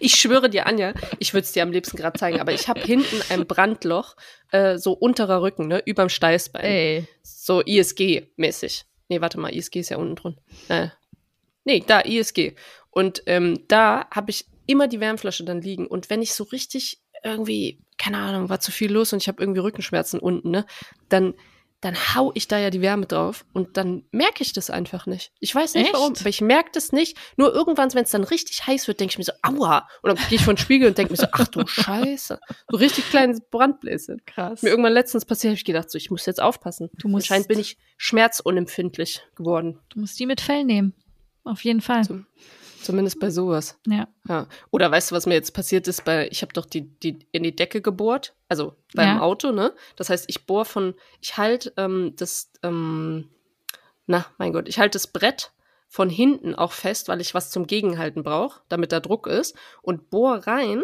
[0.00, 2.80] ich schwöre dir, Anja, ich würde es dir am liebsten gerade zeigen, aber ich habe
[2.80, 4.16] hinten ein Brandloch,
[4.50, 6.64] äh, so unterer Rücken, ne, überm Steißbein.
[6.64, 7.08] Ey.
[7.22, 8.84] So ISG-mäßig.
[9.08, 10.36] Nee, warte mal, ISG ist ja unten drin.
[10.68, 10.88] Äh,
[11.64, 12.54] nee, da, ISG.
[12.90, 15.86] Und ähm, da habe ich immer die Wärmflasche dann liegen.
[15.86, 19.42] Und wenn ich so richtig irgendwie, keine Ahnung, war zu viel los und ich habe
[19.42, 20.66] irgendwie Rückenschmerzen unten, ne,
[21.08, 21.34] dann,
[21.82, 25.32] dann hau ich da ja die Wärme drauf und dann merke ich das einfach nicht.
[25.40, 25.92] Ich weiß nicht Echt?
[25.94, 27.18] warum, aber ich merke das nicht.
[27.36, 29.88] Nur irgendwann, wenn es dann richtig heiß wird, denke ich mir so, aua.
[30.00, 32.38] Und dann gehe ich vor den Spiegel und denke mir so, ach du Scheiße.
[32.70, 34.22] So richtig kleines Brandbläschen.
[34.26, 34.62] Krass.
[34.62, 36.88] Mir irgendwann letztens passiert, habe ich gedacht, so, ich muss jetzt aufpassen.
[36.98, 39.78] Du musst- Anscheinend bin ich schmerzunempfindlich geworden.
[39.90, 40.94] Du musst die mit Fell nehmen.
[41.44, 42.04] Auf jeden Fall.
[42.04, 42.20] So.
[42.82, 43.78] Zumindest bei sowas.
[43.86, 44.08] Ja.
[44.28, 44.48] Ja.
[44.70, 46.04] Oder weißt du, was mir jetzt passiert ist?
[46.04, 49.20] Bei, ich habe doch die, die in die Decke gebohrt, also beim Ja.
[49.20, 49.72] Auto, ne?
[49.96, 53.30] Das heißt, ich bohr von, ich halte ähm, das, ähm,
[54.06, 55.52] na, mein Gott, ich halte das Brett
[55.88, 60.10] von hinten auch fest, weil ich was zum Gegenhalten brauche, damit da Druck ist, und
[60.10, 60.82] bohr rein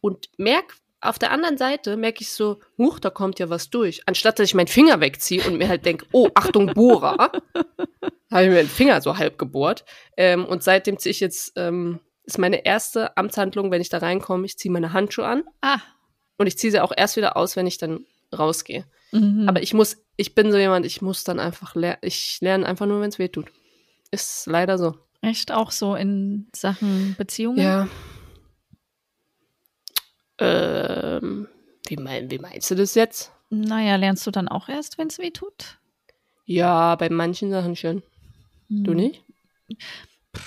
[0.00, 0.74] und merk
[1.08, 4.02] auf der anderen Seite merke ich so, huch, da kommt ja was durch.
[4.06, 7.16] Anstatt dass ich meinen Finger wegziehe und mir halt denke, oh, Achtung, Bohrer,
[8.30, 9.84] habe ich mir den Finger so halb gebohrt.
[10.16, 14.44] Ähm, und seitdem ziehe ich jetzt, ähm, ist meine erste Amtshandlung, wenn ich da reinkomme,
[14.46, 15.78] ich ziehe meine Handschuhe an Ah.
[16.38, 18.04] und ich ziehe sie auch erst wieder aus, wenn ich dann
[18.36, 18.84] rausgehe.
[19.12, 19.48] Mhm.
[19.48, 22.86] Aber ich muss, ich bin so jemand, ich muss dann einfach lernen, ich lerne einfach
[22.86, 23.46] nur, wenn es weh tut.
[24.10, 24.96] Ist leider so.
[25.22, 27.58] Echt auch so in Sachen Beziehungen?
[27.58, 27.88] Ja.
[30.38, 31.48] Ähm,
[31.88, 33.32] wie, mein, wie meinst du das jetzt?
[33.48, 35.78] Naja, lernst du dann auch erst, wenn es weh tut?
[36.44, 38.02] Ja, bei manchen Sachen schon.
[38.68, 38.96] Du Hm.
[38.96, 39.24] nicht?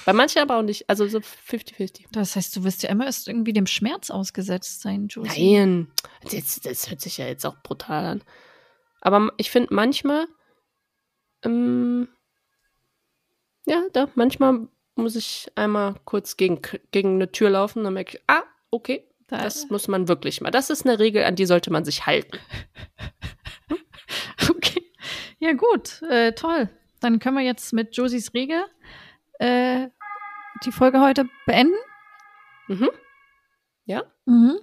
[0.06, 0.90] Bei manchen aber auch nicht.
[0.90, 2.06] Also so 50-50.
[2.12, 5.58] Das heißt, du wirst ja immer erst irgendwie dem Schmerz ausgesetzt sein, Josie.
[5.58, 5.92] Nein.
[6.32, 8.24] Das, das hört sich ja jetzt auch brutal an.
[9.02, 10.28] Aber ich finde manchmal,
[11.44, 12.08] ähm,
[13.66, 16.62] ja, da, manchmal muss ich einmal kurz gegen,
[16.92, 20.52] gegen eine Tür laufen, dann merke ich, ah, okay, Da- das muss man wirklich mal.
[20.52, 22.38] Das ist eine Regel, an die sollte man sich halten.
[24.50, 24.84] Okay.
[25.40, 26.02] Ja, gut.
[26.10, 26.70] Äh, toll.
[27.02, 28.64] Dann können wir jetzt mit Josies Regel
[29.40, 29.88] äh,
[30.66, 31.76] die Folge heute beenden.
[32.68, 32.90] Mhm.
[33.86, 34.60] Ja, Mhm.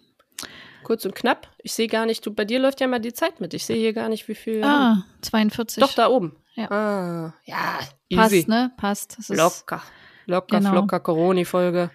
[0.85, 1.49] kurz und knapp.
[1.59, 3.55] Ich sehe gar nicht, du, bei dir läuft ja mal die Zeit mit.
[3.55, 4.63] Ich sehe hier gar nicht, wie viel.
[4.63, 5.81] Ah, 42.
[5.83, 6.37] Doch, da oben.
[6.55, 6.71] Ja.
[6.71, 7.79] Ah, ja,
[8.15, 8.49] Passt, easy.
[8.51, 8.73] ne?
[8.77, 9.19] Passt.
[9.19, 9.83] Das ist Locker.
[10.27, 10.71] Locker, Genau.
[10.73, 11.91] flocker Coroni-Folge.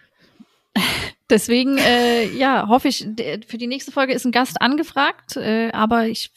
[1.32, 3.08] Deswegen, äh, ja, hoffe ich,
[3.48, 6.30] für die nächste Folge ist ein Gast angefragt, äh, aber ich,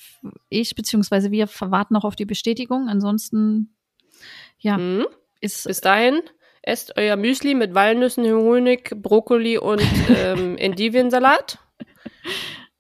[0.48, 2.88] ich beziehungsweise wir warten noch auf die Bestätigung.
[2.88, 3.74] Ansonsten,
[4.58, 5.06] ja, Mhm.
[5.40, 6.22] ist Bis dahin,
[6.62, 11.58] esst euer Müsli mit Walnüssen, Honig, Brokkoli und ähm, Endiviensalat.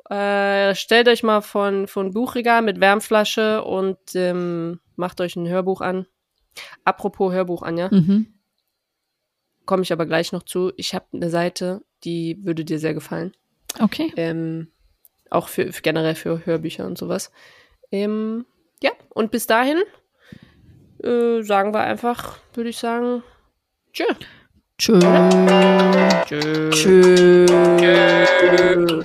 [0.08, 5.80] Äh, stellt euch mal von, von Buchregal mit Wärmflasche und ähm, macht euch ein Hörbuch
[5.80, 6.06] an.
[6.84, 8.34] Apropos Hörbuch, Anja, mhm.
[9.66, 10.72] komme ich aber gleich noch zu.
[10.76, 13.32] Ich habe eine Seite, die würde dir sehr gefallen.
[13.80, 14.12] okay.
[14.16, 14.68] Ähm,
[15.30, 17.32] auch für, für generell für Hörbücher und sowas.
[17.90, 18.46] Ähm,
[18.82, 19.78] ja, und bis dahin
[21.02, 23.22] äh, sagen wir einfach, würde ich sagen,
[23.92, 24.04] tschö.
[24.78, 24.98] Tschö.
[26.26, 26.70] Tschö.
[26.70, 27.46] Tschö.
[27.46, 29.04] Tschö.